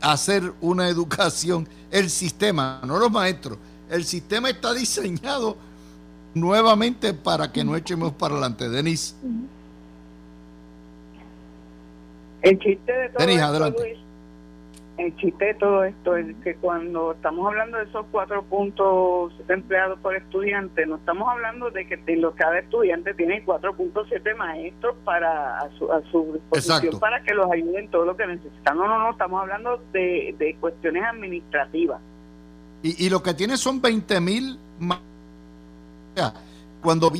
hacer 0.00 0.52
una 0.60 0.88
educación. 0.88 1.68
El 1.90 2.08
sistema, 2.08 2.80
no 2.86 2.98
los 2.98 3.10
maestros, 3.10 3.58
el 3.90 4.04
sistema 4.04 4.50
está 4.50 4.72
diseñado 4.72 5.56
nuevamente 6.34 7.14
para 7.14 7.52
que 7.52 7.64
no 7.64 7.76
echemos 7.76 8.12
para 8.12 8.34
adelante. 8.34 8.68
Denis. 8.68 9.16
El 12.42 12.58
chiste 12.58 12.92
de 12.92 13.08
todo 13.10 13.66
esto, 13.66 13.82
el 15.00 15.16
chiste 15.16 15.44
de 15.44 15.54
todo 15.54 15.84
esto 15.84 16.16
es 16.16 16.36
que 16.44 16.54
cuando 16.56 17.12
estamos 17.12 17.46
hablando 17.46 17.78
de 17.78 17.84
esos 17.84 18.04
cuatro 18.10 18.42
puntos 18.42 19.32
empleados 19.48 19.98
por 20.00 20.14
estudiante, 20.14 20.84
no 20.86 20.96
estamos 20.96 21.28
hablando 21.28 21.70
de 21.70 21.86
que 21.86 21.98
cada 22.36 22.58
estudiante 22.58 23.14
tiene 23.14 23.44
4.7 23.44 24.36
maestros 24.36 24.96
para 25.04 25.58
a 25.58 25.70
su, 25.78 25.90
a 25.90 26.02
su 26.10 26.34
disposición 26.34 26.98
para 26.98 27.22
que 27.22 27.34
los 27.34 27.50
ayuden 27.50 27.88
todo 27.88 28.04
lo 28.04 28.16
que 28.16 28.26
necesitan. 28.26 28.76
No, 28.76 28.86
no, 28.86 28.98
no, 28.98 29.10
estamos 29.10 29.40
hablando 29.40 29.82
de, 29.92 30.34
de 30.38 30.56
cuestiones 30.60 31.02
administrativas. 31.04 32.00
Y, 32.82 33.06
y 33.06 33.10
lo 33.10 33.22
que 33.22 33.34
tiene 33.34 33.56
son 33.56 33.80
20 33.80 34.20
mil 34.20 34.58
cuando 36.82 37.12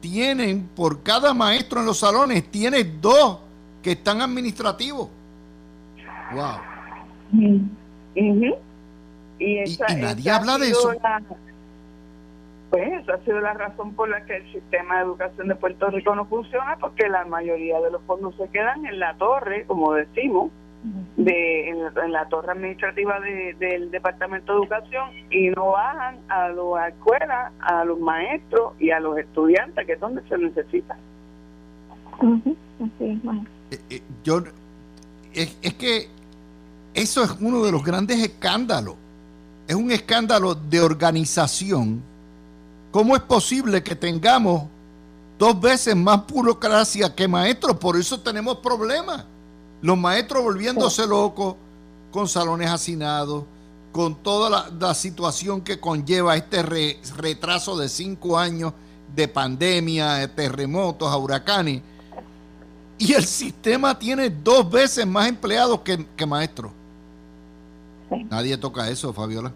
tienen 0.00 0.68
por 0.74 1.02
cada 1.02 1.34
maestro 1.34 1.80
en 1.80 1.86
los 1.86 1.98
salones, 1.98 2.50
tiene 2.50 2.84
dos 2.84 3.40
que 3.82 3.92
están 3.92 4.20
administrativos. 4.20 5.08
Wow. 6.32 6.58
y, 8.14 9.78
nadie 9.96 10.30
habla 10.30 10.58
de 10.58 10.70
eso. 10.70 10.92
pues 12.70 12.92
esa 13.00 13.14
ha 13.14 13.18
sido 13.24 13.40
la 13.40 13.54
razón 13.54 13.94
por 13.94 14.08
la 14.08 14.24
que 14.26 14.36
el 14.36 14.52
sistema 14.52 14.96
de 14.96 15.04
educación 15.04 15.48
de 15.48 15.54
Puerto 15.54 15.88
Rico 15.90 16.14
no 16.14 16.26
funciona, 16.26 16.76
porque 16.78 17.08
la 17.08 17.24
mayoría 17.24 17.80
de 17.80 17.90
los 17.90 18.02
fondos 18.02 18.34
se 18.36 18.48
quedan 18.48 18.84
en 18.84 18.98
la 18.98 19.14
torre, 19.14 19.64
como 19.66 19.94
decimos, 19.94 20.50
de 21.16 21.68
en, 21.68 22.12
la 22.12 22.28
torre 22.28 22.52
administrativa 22.52 23.18
del 23.58 23.90
Departamento 23.90 24.52
de 24.52 24.58
Educación 24.58 25.10
y 25.30 25.48
no 25.50 25.72
bajan 25.72 26.18
a 26.28 26.48
las 26.48 26.88
escuelas, 26.92 27.52
a 27.60 27.84
los 27.84 27.98
maestros 27.98 28.74
y 28.78 28.90
a 28.90 29.00
los 29.00 29.18
estudiantes, 29.18 29.84
que 29.86 29.94
es 29.94 30.00
donde 30.00 30.22
se 30.28 30.38
necesita. 30.38 30.96
Eh, 33.70 33.78
eh, 33.90 34.02
yo 34.24 34.42
es, 35.34 35.58
es 35.60 35.74
que 35.74 36.08
eso 36.94 37.22
es 37.22 37.30
uno 37.40 37.64
de 37.64 37.72
los 37.72 37.84
grandes 37.84 38.18
escándalos. 38.18 38.94
Es 39.66 39.74
un 39.74 39.90
escándalo 39.90 40.54
de 40.54 40.80
organización. 40.80 42.02
¿Cómo 42.90 43.14
es 43.14 43.22
posible 43.22 43.82
que 43.82 43.94
tengamos 43.94 44.62
dos 45.38 45.60
veces 45.60 45.94
más 45.94 46.26
burocracia 46.26 47.14
que 47.14 47.28
maestros? 47.28 47.76
Por 47.76 47.96
eso 47.96 48.18
tenemos 48.20 48.58
problemas. 48.58 49.24
Los 49.80 49.96
maestros 49.96 50.42
volviéndose 50.42 51.06
locos 51.06 51.56
con 52.10 52.28
salones 52.28 52.70
hacinados, 52.70 53.44
con 53.92 54.16
toda 54.16 54.70
la, 54.70 54.94
situación 54.94 55.60
que 55.60 55.80
conlleva 55.80 56.36
este 56.36 56.62
retraso 56.62 57.76
de 57.76 57.88
cinco 57.88 58.38
años 58.38 58.72
de 59.14 59.28
pandemia, 59.28 60.14
de 60.14 60.28
terremotos, 60.28 61.14
huracanes. 61.16 61.82
Y 62.98 63.12
el 63.12 63.24
sistema 63.24 63.98
tiene 63.98 64.30
dos 64.30 64.68
veces 64.70 65.06
más 65.06 65.28
empleados 65.28 65.80
que, 65.80 66.04
que 66.16 66.26
maestros. 66.26 66.72
Nadie 68.30 68.56
toca 68.56 68.88
eso, 68.88 69.12
Fabiola. 69.12 69.52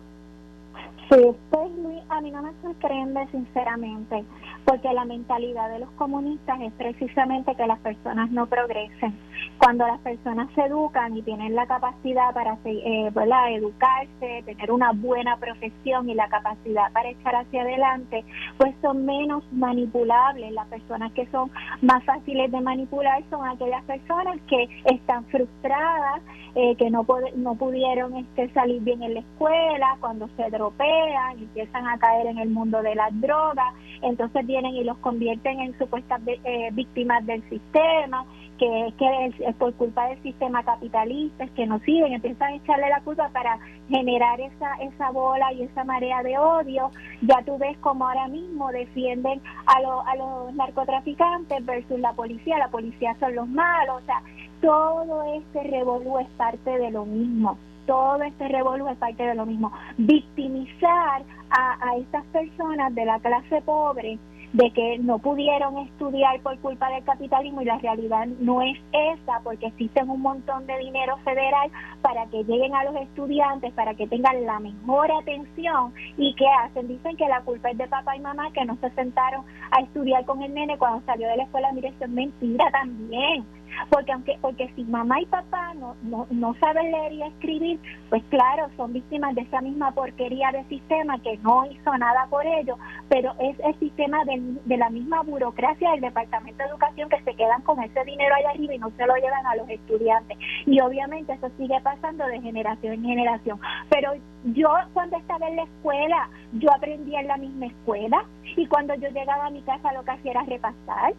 Sí, 1.11 1.19
pues 1.51 1.71
a 2.09 2.21
mí 2.21 2.31
no 2.31 2.43
me 2.43 2.53
sorprende 2.63 3.27
sinceramente, 3.31 4.25
porque 4.65 4.93
la 4.93 5.05
mentalidad 5.05 5.71
de 5.71 5.81
los 5.81 5.91
comunistas 5.93 6.61
es 6.61 6.73
precisamente 6.75 7.55
que 7.55 7.67
las 7.67 7.79
personas 7.81 8.31
no 8.31 8.47
progresen. 8.47 9.19
Cuando 9.59 9.87
las 9.87 9.99
personas 10.01 10.49
se 10.55 10.63
educan 10.63 11.17
y 11.17 11.23
tienen 11.23 11.55
la 11.55 11.67
capacidad 11.67 12.33
para 12.33 12.57
eh, 12.65 13.11
educarse, 13.51 14.43
tener 14.45 14.71
una 14.71 14.93
buena 14.93 15.37
profesión 15.37 16.09
y 16.09 16.15
la 16.15 16.29
capacidad 16.29 16.93
para 16.93 17.11
echar 17.11 17.35
hacia 17.37 17.63
adelante, 17.63 18.25
pues 18.59 18.75
son 18.83 19.05
menos 19.05 19.45
manipulables. 19.53 20.53
Las 20.53 20.69
personas 20.69 21.13
que 21.13 21.27
son 21.29 21.51
más 21.81 22.05
fáciles 22.05 22.51
de 22.51 22.61
manipular 22.61 23.23
son 23.31 23.47
aquellas 23.47 23.83
personas 23.85 24.39
que 24.49 24.69
están 24.85 25.25
frustradas, 25.27 26.23
eh, 26.55 26.77
que 26.77 26.91
no, 26.91 27.07
no 27.37 27.55
pudieron 27.55 28.17
este, 28.17 28.49
salir 28.51 28.83
bien 28.83 29.03
en 29.03 29.15
la 29.15 29.21
escuela, 29.21 29.97
cuando 30.01 30.29
se 30.37 30.51
dropean, 30.51 31.39
empiezan 31.39 31.87
a 31.87 31.99
caer 31.99 32.27
en 32.27 32.39
el 32.39 32.51
mundo 32.51 32.83
de 32.83 32.95
las 32.95 33.19
drogas, 33.21 33.73
entonces 34.03 34.47
vienen 34.53 34.77
y 34.77 34.85
los 34.85 34.99
convierten 34.99 35.61
en 35.61 35.79
supuestas 35.79 36.21
eh, 36.27 36.69
víctimas 36.73 37.25
del 37.25 37.43
sistema, 37.49 38.27
que, 38.59 38.93
que 38.99 39.27
es, 39.27 39.57
por 39.57 39.73
culpa 39.75 40.09
del 40.09 40.23
sistema 40.23 40.63
capitalista, 40.63 41.45
es 41.45 41.51
que 41.53 41.67
nos 41.67 41.81
siguen, 41.83 42.13
empiezan 42.13 42.53
a 42.53 42.57
echarle 42.57 42.91
la 42.91 43.01
culpa 43.01 43.31
para 43.31 43.59
generar 43.89 44.39
esa, 44.43 44.75
esa 44.75 45.11
bola 45.11 45.55
y 45.55 45.63
esa 45.63 45.85
marea 45.85 46.23
de 46.23 46.37
odio. 46.37 46.91
Ya 47.23 47.43
tú 47.47 47.57
ves 47.57 47.79
como 47.79 48.07
ahora 48.07 48.29
mismo 48.29 48.71
defienden 48.71 49.41
a, 49.65 49.77
a 50.11 50.17
los 50.17 50.55
narcotraficantes 50.55 51.65
versus 51.65 51.99
la 51.99 52.13
policía, 52.13 52.59
la 52.59 52.69
policía 52.69 53.17
son 53.21 53.35
los 53.35 53.49
malos, 53.49 54.03
o 54.03 54.07
sea, 54.07 54.23
todo 54.61 55.23
este 55.35 55.63
revolú 55.63 56.19
es 56.19 56.29
parte 56.37 56.79
de 56.79 56.91
lo 56.91 57.07
mismo 57.07 57.57
todo 57.87 58.23
este 58.23 58.47
revolú 58.47 58.89
es 58.89 58.97
parte 58.97 59.25
de 59.25 59.35
lo 59.35 59.45
mismo. 59.45 59.73
Victimizar 59.99 61.23
a, 61.51 61.89
a 61.91 61.97
estas 61.97 62.25
personas 62.27 62.95
de 62.95 63.05
la 63.05 63.19
clase 63.19 63.61
pobre 63.63 64.19
de 64.53 64.71
que 64.71 64.99
no 64.99 65.19
pudieron 65.19 65.79
estudiar 65.79 66.41
por 66.41 66.59
culpa 66.59 66.91
del 66.91 67.03
capitalismo 67.05 67.63
y 67.63 67.65
la 67.65 67.79
realidad 67.79 68.27
no 68.41 68.61
es 68.61 68.79
esa 68.93 69.41
porque 69.43 69.67
existen 69.67 70.11
un 70.11 70.21
montón 70.21 70.67
de 70.67 70.79
dinero 70.79 71.17
federal 71.25 71.71
para 72.03 72.27
que 72.27 72.45
lleguen 72.45 72.75
a 72.75 72.85
los 72.85 72.97
estudiantes, 72.97 73.73
para 73.73 73.95
que 73.95 74.07
tengan 74.07 74.45
la 74.45 74.61
mejor 74.61 75.11
atención. 75.11 75.95
Y 76.17 76.35
que 76.35 76.47
hacen, 76.47 76.89
dicen 76.89 77.17
que 77.17 77.29
la 77.29 77.41
culpa 77.43 77.71
es 77.71 77.79
de 77.79 77.89
papá 77.89 78.17
y 78.17 78.21
mamá 78.21 78.53
que 78.53 78.65
no 78.65 78.77
se 78.77 78.91
sentaron 78.91 79.45
a 79.71 79.81
estudiar 79.81 80.25
con 80.27 80.43
el 80.43 80.53
nene 80.53 80.77
cuando 80.77 81.05
salió 81.07 81.29
de 81.29 81.37
la 81.37 81.45
escuela, 81.45 81.73
mire, 81.73 81.89
eso 81.89 82.05
es 82.05 82.11
mentira 82.11 82.71
también 82.71 83.45
porque 83.91 84.13
aunque 84.13 84.39
porque 84.41 84.73
si 84.75 84.85
mamá 84.85 85.21
y 85.21 85.27
papá 85.27 85.75
no, 85.75 85.97
no, 86.03 86.27
no 86.31 86.55
saben 86.61 86.91
leer 86.91 87.13
y 87.13 87.23
escribir, 87.23 87.81
pues 88.09 88.23
claro, 88.31 88.69
son 88.77 88.93
víctimas 88.93 89.35
de 89.35 89.43
esa 89.43 89.61
misma 89.61 89.93
porquería 89.93 90.51
de 90.53 90.65
sistema 90.65 91.19
que 91.21 91.39
no 91.39 91.67
hizo 91.67 91.97
nada 91.99 92.27
por 92.31 92.47
ello, 92.47 92.77
pero 93.09 93.35
es 93.39 93.59
el 93.61 93.79
sistema 93.79 94.25
de, 94.25 94.41
de 94.65 94.77
la 94.77 94.91
misma 94.91 95.23
burocracia 95.23 95.91
del 95.93 96.01
Departamento 96.01 96.63
de 96.63 96.71
Educación 96.71 97.09
que 97.09 97.23
se 97.23 97.35
quedan 97.35 97.63
con 97.63 97.83
ese 97.83 98.05
dinero 98.05 98.35
allá 98.35 98.51
arriba 98.51 98.75
y 98.75 98.79
no 98.79 98.91
se 98.91 99.07
lo 99.07 99.15
llevan 99.17 99.47
a 99.47 99.57
los 99.57 99.69
estudiantes. 99.69 100.39
Y 100.67 100.81
obviamente 100.81 101.33
eso 101.33 101.51
sigue 101.57 101.81
pasando 101.83 102.27
de 102.27 102.41
generación 102.41 102.95
en 102.95 103.05
generación. 103.05 103.61
Pero 103.91 104.13
yo 104.45 104.69
cuando 104.93 105.17
estaba 105.17 105.49
en 105.49 105.57
la 105.57 105.63
escuela, 105.63 106.29
yo 106.55 106.73
aprendí 106.73 107.15
en 107.15 107.29
la 107.29 107.37
misma 107.37 107.67
escuela 107.67 108.25
y 108.57 108.67
cuando 108.67 108.95
yo 108.95 109.09
llegaba 109.11 109.47
a 109.47 109.51
mi 109.51 109.63
casa 109.63 109.93
lo 109.93 110.05
que 110.05 110.11
hacía 110.11 110.33
era 110.33 110.43
repasar 110.43 111.15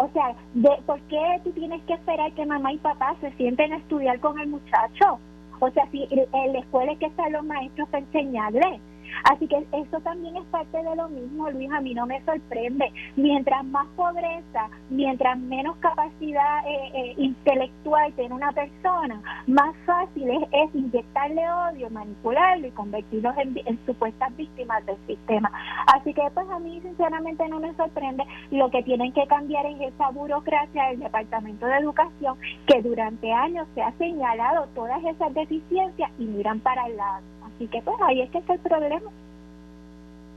O 0.00 0.08
sea, 0.14 0.34
de, 0.54 0.70
¿por 0.86 0.98
qué 1.02 1.40
tú 1.44 1.50
tienes 1.52 1.82
que 1.82 1.92
esperar 1.92 2.32
que 2.32 2.46
mamá 2.46 2.72
y 2.72 2.78
papá 2.78 3.14
se 3.20 3.30
sienten 3.32 3.74
a 3.74 3.76
estudiar 3.76 4.18
con 4.20 4.40
el 4.40 4.48
muchacho? 4.48 5.18
O 5.58 5.70
sea, 5.72 5.86
si 5.90 6.08
en 6.10 6.52
la 6.54 6.58
escuela 6.58 6.92
es 6.92 6.98
que 6.98 7.04
están 7.04 7.32
los 7.32 7.44
maestros 7.44 7.86
para 7.90 8.02
enseñarle. 8.04 8.80
Así 9.24 9.46
que 9.46 9.66
eso 9.72 10.00
también 10.00 10.36
es 10.36 10.44
parte 10.46 10.82
de 10.82 10.96
lo 10.96 11.08
mismo, 11.08 11.50
Luis, 11.50 11.70
a 11.70 11.80
mí 11.80 11.94
no 11.94 12.06
me 12.06 12.22
sorprende. 12.24 12.92
Mientras 13.16 13.64
más 13.64 13.86
pobreza, 13.96 14.68
mientras 14.88 15.38
menos 15.38 15.76
capacidad 15.78 16.66
eh, 16.66 16.90
eh, 16.94 17.14
intelectual 17.18 18.12
tiene 18.14 18.34
una 18.34 18.52
persona, 18.52 19.20
más 19.46 19.74
fácil 19.86 20.30
es, 20.30 20.74
inyectarle 20.74 21.42
odio, 21.50 21.90
manipularlo 21.90 22.66
y 22.66 22.70
convertirlos 22.70 23.34
en, 23.38 23.78
supuestas 23.86 24.34
víctimas 24.36 24.84
del 24.86 24.96
sistema. 25.06 25.50
Así 25.94 26.14
que 26.14 26.22
pues 26.34 26.48
a 26.50 26.58
mí 26.58 26.80
sinceramente 26.80 27.48
no 27.48 27.60
me 27.60 27.74
sorprende. 27.74 28.24
Lo 28.50 28.70
que 28.70 28.82
tienen 28.82 29.12
que 29.12 29.26
cambiar 29.26 29.66
es 29.66 29.80
esa 29.80 30.10
burocracia 30.10 30.88
del 30.88 31.00
Departamento 31.00 31.66
de 31.66 31.78
Educación 31.78 32.36
que 32.66 32.82
durante 32.82 33.32
años 33.32 33.66
se 33.74 33.82
ha 33.82 33.92
señalado 33.92 34.66
todas 34.74 35.02
esas 35.04 35.32
deficiencias 35.34 36.10
y 36.18 36.24
miran 36.24 36.60
para 36.60 36.86
el 36.86 36.96
lado. 36.96 37.39
Así 37.60 37.68
que 37.68 37.82
pues 37.82 37.96
ahí 38.08 38.22
es 38.22 38.30
que 38.30 38.38
está 38.38 38.54
el 38.54 38.60
problema. 38.60 39.10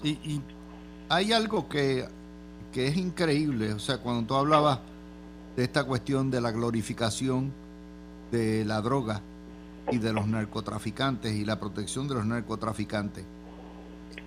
Y, 0.04 0.42
hay 1.08 1.32
algo 1.32 1.70
que, 1.70 2.06
es 2.76 2.98
increíble, 2.98 3.72
o 3.72 3.80
sea, 3.80 4.00
cuando 4.00 4.28
tú 4.28 4.36
hablabas 4.36 4.80
de 5.56 5.64
esta 5.64 5.86
cuestión 5.86 6.30
de 6.30 6.42
la 6.42 6.52
glorificación 6.52 7.54
de 8.30 8.66
la 8.66 8.82
droga 8.82 9.22
y 9.90 10.00
de 10.00 10.12
los 10.12 10.28
narcotraficantes 10.28 11.34
y 11.34 11.46
la 11.46 11.62
protección 11.62 12.10
de 12.10 12.16
los 12.16 12.26
narcotraficantes, 12.26 13.24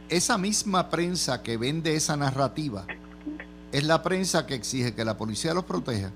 esa 0.09 0.39
misma 0.39 0.89
prensa 0.89 1.43
que 1.43 1.59
vende 1.59 1.97
esa 1.97 2.17
narrativa 2.17 2.87
es 3.73 3.85
la 3.85 4.03
prensa 4.03 4.47
que 4.47 4.55
exige 4.55 4.95
que 4.95 5.05
la 5.05 5.19
policía 5.19 5.53
los 5.53 5.65
proteja 5.65 6.13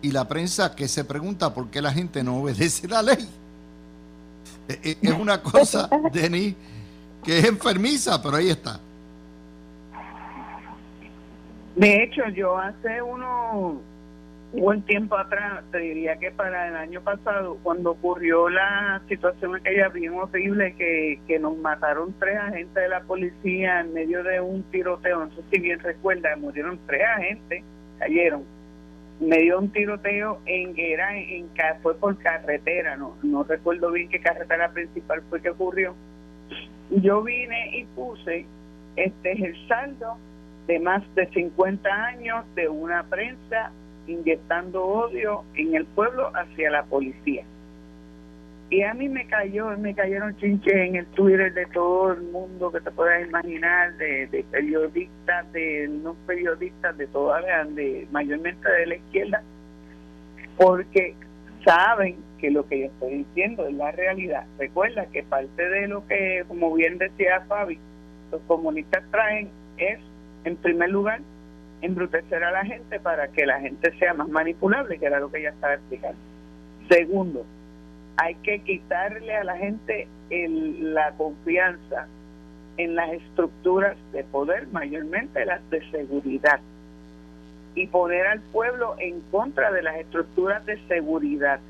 y 0.00 0.10
la 0.10 0.26
prensa 0.26 0.74
que 0.74 0.88
se 0.88 1.04
pregunta 1.04 1.52
por 1.52 1.68
qué 1.68 1.82
la 1.82 1.92
gente 1.92 2.24
no 2.24 2.38
obedece 2.38 2.88
la 2.88 3.02
ley. 3.02 3.28
Eh, 4.68 4.78
eh, 4.82 4.96
es 5.02 5.12
una 5.12 5.42
cosa, 5.42 5.88
Denis, 6.12 6.54
que 7.22 7.38
es 7.38 7.44
enfermiza, 7.44 8.22
pero 8.22 8.36
ahí 8.36 8.50
está. 8.50 8.80
De 11.76 12.04
hecho, 12.04 12.28
yo 12.28 12.56
hace 12.56 13.02
uno 13.02 13.80
buen 14.52 14.82
tiempo 14.82 15.16
atrás, 15.16 15.64
te 15.72 15.78
diría 15.78 16.16
que 16.16 16.30
para 16.30 16.68
el 16.68 16.76
año 16.76 17.00
pasado, 17.00 17.58
cuando 17.62 17.90
ocurrió 17.90 18.48
la 18.48 19.02
situación 19.08 19.56
aquella 19.56 19.88
bien 19.88 20.14
horrible 20.14 20.74
que, 20.76 21.20
que 21.26 21.38
nos 21.40 21.56
mataron 21.56 22.14
tres 22.20 22.38
agentes 22.38 22.74
de 22.74 22.88
la 22.88 23.00
policía 23.02 23.80
en 23.80 23.92
medio 23.92 24.22
de 24.22 24.40
un 24.40 24.62
tiroteo, 24.64 25.26
no 25.26 25.34
sé 25.34 25.42
si 25.50 25.60
bien 25.60 25.80
recuerda, 25.80 26.36
murieron 26.36 26.78
tres 26.86 27.02
agentes, 27.16 27.64
cayeron 27.98 28.44
me 29.20 29.38
dio 29.38 29.58
un 29.58 29.70
tiroteo 29.70 30.40
en 30.46 30.74
era 30.76 31.16
en, 31.16 31.48
fue 31.82 31.94
por 31.94 32.18
carretera 32.18 32.96
no 32.96 33.16
no 33.22 33.44
recuerdo 33.44 33.90
bien 33.92 34.08
qué 34.08 34.20
carretera 34.20 34.70
principal 34.70 35.22
fue 35.30 35.40
que 35.40 35.50
ocurrió. 35.50 35.94
Yo 36.90 37.22
vine 37.22 37.78
y 37.78 37.84
puse 37.84 38.46
este 38.96 39.32
es 39.32 39.40
el 39.40 39.68
saldo 39.68 40.16
de 40.66 40.78
más 40.78 41.02
de 41.14 41.26
50 41.26 41.88
años 41.88 42.44
de 42.54 42.68
una 42.68 43.04
prensa 43.04 43.72
inyectando 44.06 44.84
odio 44.84 45.44
en 45.54 45.74
el 45.74 45.84
pueblo 45.86 46.30
hacia 46.34 46.70
la 46.70 46.84
policía 46.84 47.44
y 48.74 48.82
a 48.82 48.92
mí 48.92 49.08
me 49.08 49.24
cayó, 49.28 49.68
me 49.78 49.94
cayeron 49.94 50.36
chinches 50.36 50.74
en 50.74 50.96
el 50.96 51.06
Twitter 51.06 51.54
de 51.54 51.64
todo 51.66 52.12
el 52.12 52.22
mundo 52.22 52.72
que 52.72 52.80
te 52.80 52.90
puedas 52.90 53.24
imaginar, 53.24 53.96
de, 53.98 54.44
periodistas, 54.50 55.52
de 55.52 55.88
no 55.88 56.14
periodistas, 56.26 56.96
de 56.98 57.06
toda 57.06 57.40
la, 57.40 57.64
de 57.66 58.08
mayormente 58.10 58.68
de 58.68 58.86
la 58.86 58.96
izquierda, 58.96 59.42
porque 60.56 61.14
saben 61.64 62.16
que 62.40 62.50
lo 62.50 62.66
que 62.66 62.80
yo 62.80 62.86
estoy 62.86 63.18
diciendo 63.18 63.64
es 63.68 63.74
la 63.74 63.92
realidad. 63.92 64.44
Recuerda 64.58 65.06
que 65.06 65.22
parte 65.22 65.68
de 65.68 65.86
lo 65.86 66.04
que, 66.08 66.44
como 66.48 66.74
bien 66.74 66.98
decía 66.98 67.44
Fabi, 67.46 67.78
los 68.32 68.40
comunistas 68.48 69.04
traen 69.12 69.50
es, 69.76 70.00
en 70.44 70.56
primer 70.56 70.90
lugar, 70.90 71.20
embrutecer 71.80 72.42
a 72.42 72.50
la 72.50 72.64
gente 72.64 72.98
para 72.98 73.28
que 73.28 73.46
la 73.46 73.60
gente 73.60 73.96
sea 74.00 74.14
más 74.14 74.28
manipulable, 74.28 74.98
que 74.98 75.06
era 75.06 75.20
lo 75.20 75.30
que 75.30 75.38
ella 75.38 75.50
estaba 75.50 75.74
explicando. 75.74 76.18
Segundo, 76.88 77.46
hay 78.16 78.34
que 78.36 78.60
quitarle 78.60 79.34
a 79.34 79.44
la 79.44 79.56
gente 79.56 80.08
la 80.30 81.12
confianza 81.12 82.06
en 82.76 82.94
las 82.94 83.12
estructuras 83.12 83.96
de 84.12 84.24
poder, 84.24 84.66
mayormente 84.68 85.44
las 85.44 85.68
de 85.70 85.88
seguridad, 85.90 86.60
y 87.74 87.86
poner 87.86 88.26
al 88.26 88.40
pueblo 88.40 88.96
en 88.98 89.20
contra 89.30 89.70
de 89.72 89.82
las 89.82 89.96
estructuras 89.96 90.64
de 90.66 90.78
seguridad. 90.86 91.60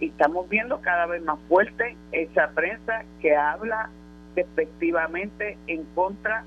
Y 0.00 0.06
estamos 0.06 0.48
viendo 0.48 0.80
cada 0.80 1.06
vez 1.06 1.22
más 1.22 1.38
fuerte 1.48 1.96
esa 2.12 2.50
prensa 2.50 3.04
que 3.20 3.36
habla 3.36 3.90
despectivamente 4.34 5.58
en 5.66 5.84
contra 5.94 6.44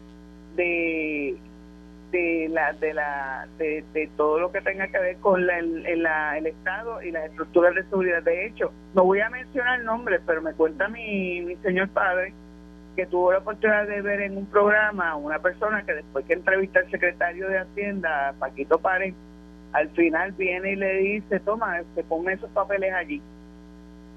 de 0.55 1.37
de 2.13 2.47
la 2.47 2.73
de 2.73 2.93
la 2.93 3.47
de, 3.57 4.09
todo 4.15 4.39
lo 4.39 4.51
que 4.51 4.61
tenga 4.61 4.87
que 4.87 4.99
ver 4.99 5.17
con 5.17 5.41
el, 5.41 5.85
el, 5.85 6.45
estado 6.45 7.01
y 7.01 7.11
las 7.11 7.25
estructuras 7.25 7.73
de 7.73 7.83
seguridad. 7.85 8.21
De 8.21 8.45
hecho 8.45 8.71
no 8.93 9.03
voy 9.03 9.19
a 9.19 9.29
mencionar 9.29 9.83
nombres 9.83 10.21
pero 10.25 10.41
me 10.41 10.53
cuenta 10.53 10.87
mi, 10.87 11.41
mi 11.41 11.55
señor 11.57 11.89
padre 11.89 12.33
que 12.95 13.07
tuvo 13.07 13.31
la 13.31 13.39
oportunidad 13.39 13.87
de 13.87 14.01
ver 14.03 14.21
en 14.21 14.37
un 14.37 14.45
programa 14.45 15.15
una 15.15 15.39
persona 15.39 15.83
que 15.83 15.95
después 15.95 16.23
que 16.25 16.33
entrevista 16.33 16.79
al 16.79 16.91
secretario 16.91 17.49
de 17.49 17.57
Hacienda 17.57 18.35
Paquito 18.37 18.77
Párez 18.77 19.15
al 19.71 19.89
final 19.89 20.33
viene 20.33 20.73
y 20.73 20.75
le 20.75 20.93
dice 20.97 21.39
toma 21.39 21.77
se 21.77 21.81
este, 21.81 22.03
ponme 22.03 22.33
esos 22.33 22.51
papeles 22.51 22.93
allí 22.93 23.23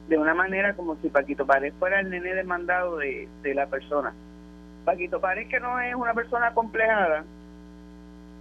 de 0.08 0.18
una 0.18 0.34
manera 0.34 0.74
como 0.74 0.96
si 0.96 1.08
Paquito 1.08 1.46
Párez 1.46 1.72
fuera 1.78 2.00
el 2.00 2.10
nene 2.10 2.34
demandado 2.34 2.98
de, 2.98 3.26
de 3.42 3.54
la 3.54 3.66
persona. 3.66 4.12
Paquito 4.84 5.18
Párez 5.18 5.48
que 5.48 5.58
no 5.58 5.80
es 5.80 5.94
una 5.94 6.12
persona 6.12 6.52
complejada 6.52 7.24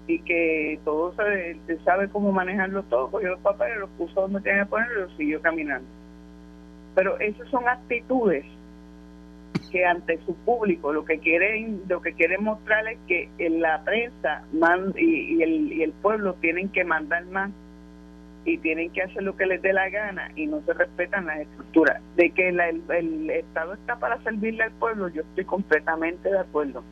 y 0.08 0.20
que 0.20 0.80
todo 0.86 1.14
se, 1.16 1.78
sabe 1.84 2.10
cómo 2.10 2.32
manejarlo 2.32 2.84
todo, 2.84 3.10
cogió 3.10 3.30
los 3.30 3.40
papeles, 3.40 3.80
los 3.80 3.90
puso 3.92 4.22
donde 4.22 4.42
tenía 4.42 4.64
que 4.64 4.70
ponerlos 4.70 4.98
y 4.98 5.02
los 5.02 5.18
siguió 5.18 5.42
caminando. 5.42 5.88
Pero 6.94 7.20
esas 7.20 7.48
son 7.50 7.68
actitudes 7.68 8.46
que 9.72 9.86
ante 9.86 10.18
su 10.26 10.36
público 10.36 10.94
lo 10.94 11.06
que 11.06 11.20
quieren 11.20 11.82
lo 11.90 12.02
que 12.02 12.14
quieren 12.14 12.44
mostrar 12.44 12.88
es 12.88 12.98
que 13.08 13.30
la 13.50 13.84
prensa 13.84 14.44
y, 14.96 15.42
el, 15.42 15.74
y 15.74 15.84
el 15.84 15.92
pueblo 15.92 16.36
tienen 16.36 16.70
que 16.70 16.84
mandar 16.84 17.26
más 17.26 17.52
y 18.46 18.58
tienen 18.60 18.92
que 18.92 19.02
hacer 19.02 19.24
lo 19.24 19.36
que 19.36 19.48
les 19.48 19.62
dé 19.62 19.74
la 19.74 19.90
gana 19.90 20.32
y 20.36 20.46
no 20.46 20.62
se 20.62 20.74
respetan 20.74 21.26
las 21.26 21.40
estructuras. 21.40 22.02
De 22.16 22.30
que 22.30 22.50
el, 22.50 22.60
el 22.60 23.30
Estado 23.32 23.74
está 23.74 23.98
para 23.98 24.22
servirle 24.22 24.64
al 24.64 24.72
pueblo, 24.74 25.08
yo 25.10 25.24
estoy 25.24 25.46
completamente 25.46 26.30
de 26.30 26.40
acuerdo 26.40 26.84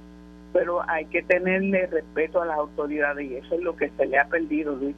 pero 0.54 0.88
hay 0.88 1.06
que 1.06 1.24
tenerle 1.24 1.88
respeto 1.88 2.42
a 2.42 2.46
las 2.46 2.58
autoridades 2.58 3.30
y 3.30 3.36
eso 3.36 3.56
es 3.56 3.62
lo 3.62 3.76
que 3.76 3.90
se 3.98 4.06
le 4.06 4.20
ha 4.20 4.26
perdido, 4.26 4.76
Luis. 4.76 4.96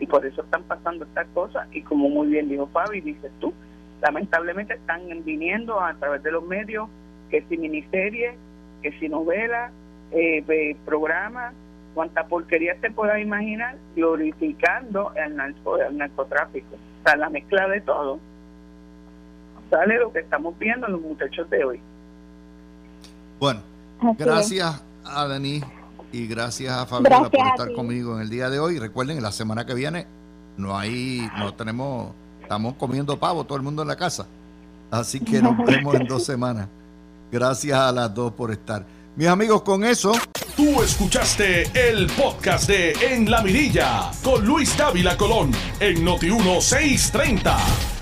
Y 0.00 0.06
por 0.06 0.26
eso 0.26 0.42
están 0.42 0.64
pasando 0.64 1.04
estas 1.04 1.26
cosas 1.28 1.68
y 1.72 1.80
como 1.82 2.10
muy 2.10 2.26
bien 2.26 2.48
dijo 2.48 2.66
Fabi, 2.66 3.00
dices 3.00 3.30
tú, 3.40 3.54
lamentablemente 4.02 4.74
están 4.74 5.02
viniendo 5.24 5.80
a 5.80 5.94
través 5.94 6.22
de 6.22 6.32
los 6.32 6.44
medios, 6.44 6.88
que 7.30 7.42
si 7.48 7.56
miniseries, 7.56 8.34
que 8.82 8.92
si 8.98 9.08
novelas, 9.08 9.72
eh, 10.10 10.76
programas, 10.84 11.54
cuanta 11.94 12.26
porquería 12.26 12.74
te 12.74 12.90
puedas 12.90 13.20
imaginar, 13.20 13.76
glorificando 13.94 15.12
el, 15.14 15.36
narco, 15.36 15.78
el 15.78 15.96
narcotráfico. 15.96 16.74
O 16.74 17.08
sea, 17.08 17.16
la 17.16 17.30
mezcla 17.30 17.68
de 17.68 17.80
todo 17.80 18.18
sale 19.70 19.98
lo 19.98 20.12
que 20.12 20.18
estamos 20.18 20.58
viendo 20.58 20.86
en 20.88 20.92
los 20.92 21.00
muchachos 21.00 21.48
de 21.48 21.64
hoy. 21.64 21.80
Bueno, 23.38 23.60
gracias 24.18 24.85
a 25.10 25.28
Denis 25.28 25.64
y 26.12 26.26
gracias 26.26 26.72
a 26.72 26.86
Fabiola 26.86 27.30
por 27.30 27.46
estar 27.46 27.72
conmigo 27.74 28.16
en 28.16 28.22
el 28.22 28.30
día 28.30 28.50
de 28.50 28.58
hoy. 28.58 28.78
Recuerden, 28.78 29.22
la 29.22 29.32
semana 29.32 29.66
que 29.66 29.74
viene 29.74 30.06
no 30.56 30.76
hay, 30.76 31.28
no 31.38 31.54
tenemos, 31.54 32.12
estamos 32.42 32.74
comiendo 32.74 33.18
pavo 33.18 33.44
todo 33.44 33.56
el 33.56 33.62
mundo 33.62 33.82
en 33.82 33.88
la 33.88 33.96
casa. 33.96 34.26
Así 34.90 35.20
que 35.20 35.42
nos 35.42 35.56
vemos 35.66 35.94
en 35.94 36.06
dos 36.06 36.24
semanas. 36.24 36.68
Gracias 37.30 37.78
a 37.78 37.92
las 37.92 38.14
dos 38.14 38.32
por 38.32 38.50
estar. 38.50 38.86
Mis 39.16 39.28
amigos, 39.28 39.62
con 39.62 39.84
eso. 39.84 40.12
Tú 40.56 40.82
escuchaste 40.82 41.70
el 41.88 42.06
podcast 42.08 42.68
de 42.68 42.92
En 43.00 43.30
la 43.30 43.42
Mirilla 43.42 44.10
con 44.22 44.44
Luis 44.44 44.76
Dávila 44.76 45.16
Colón 45.16 45.52
en 45.80 46.04
Noti 46.04 46.30
1630. 46.30 47.95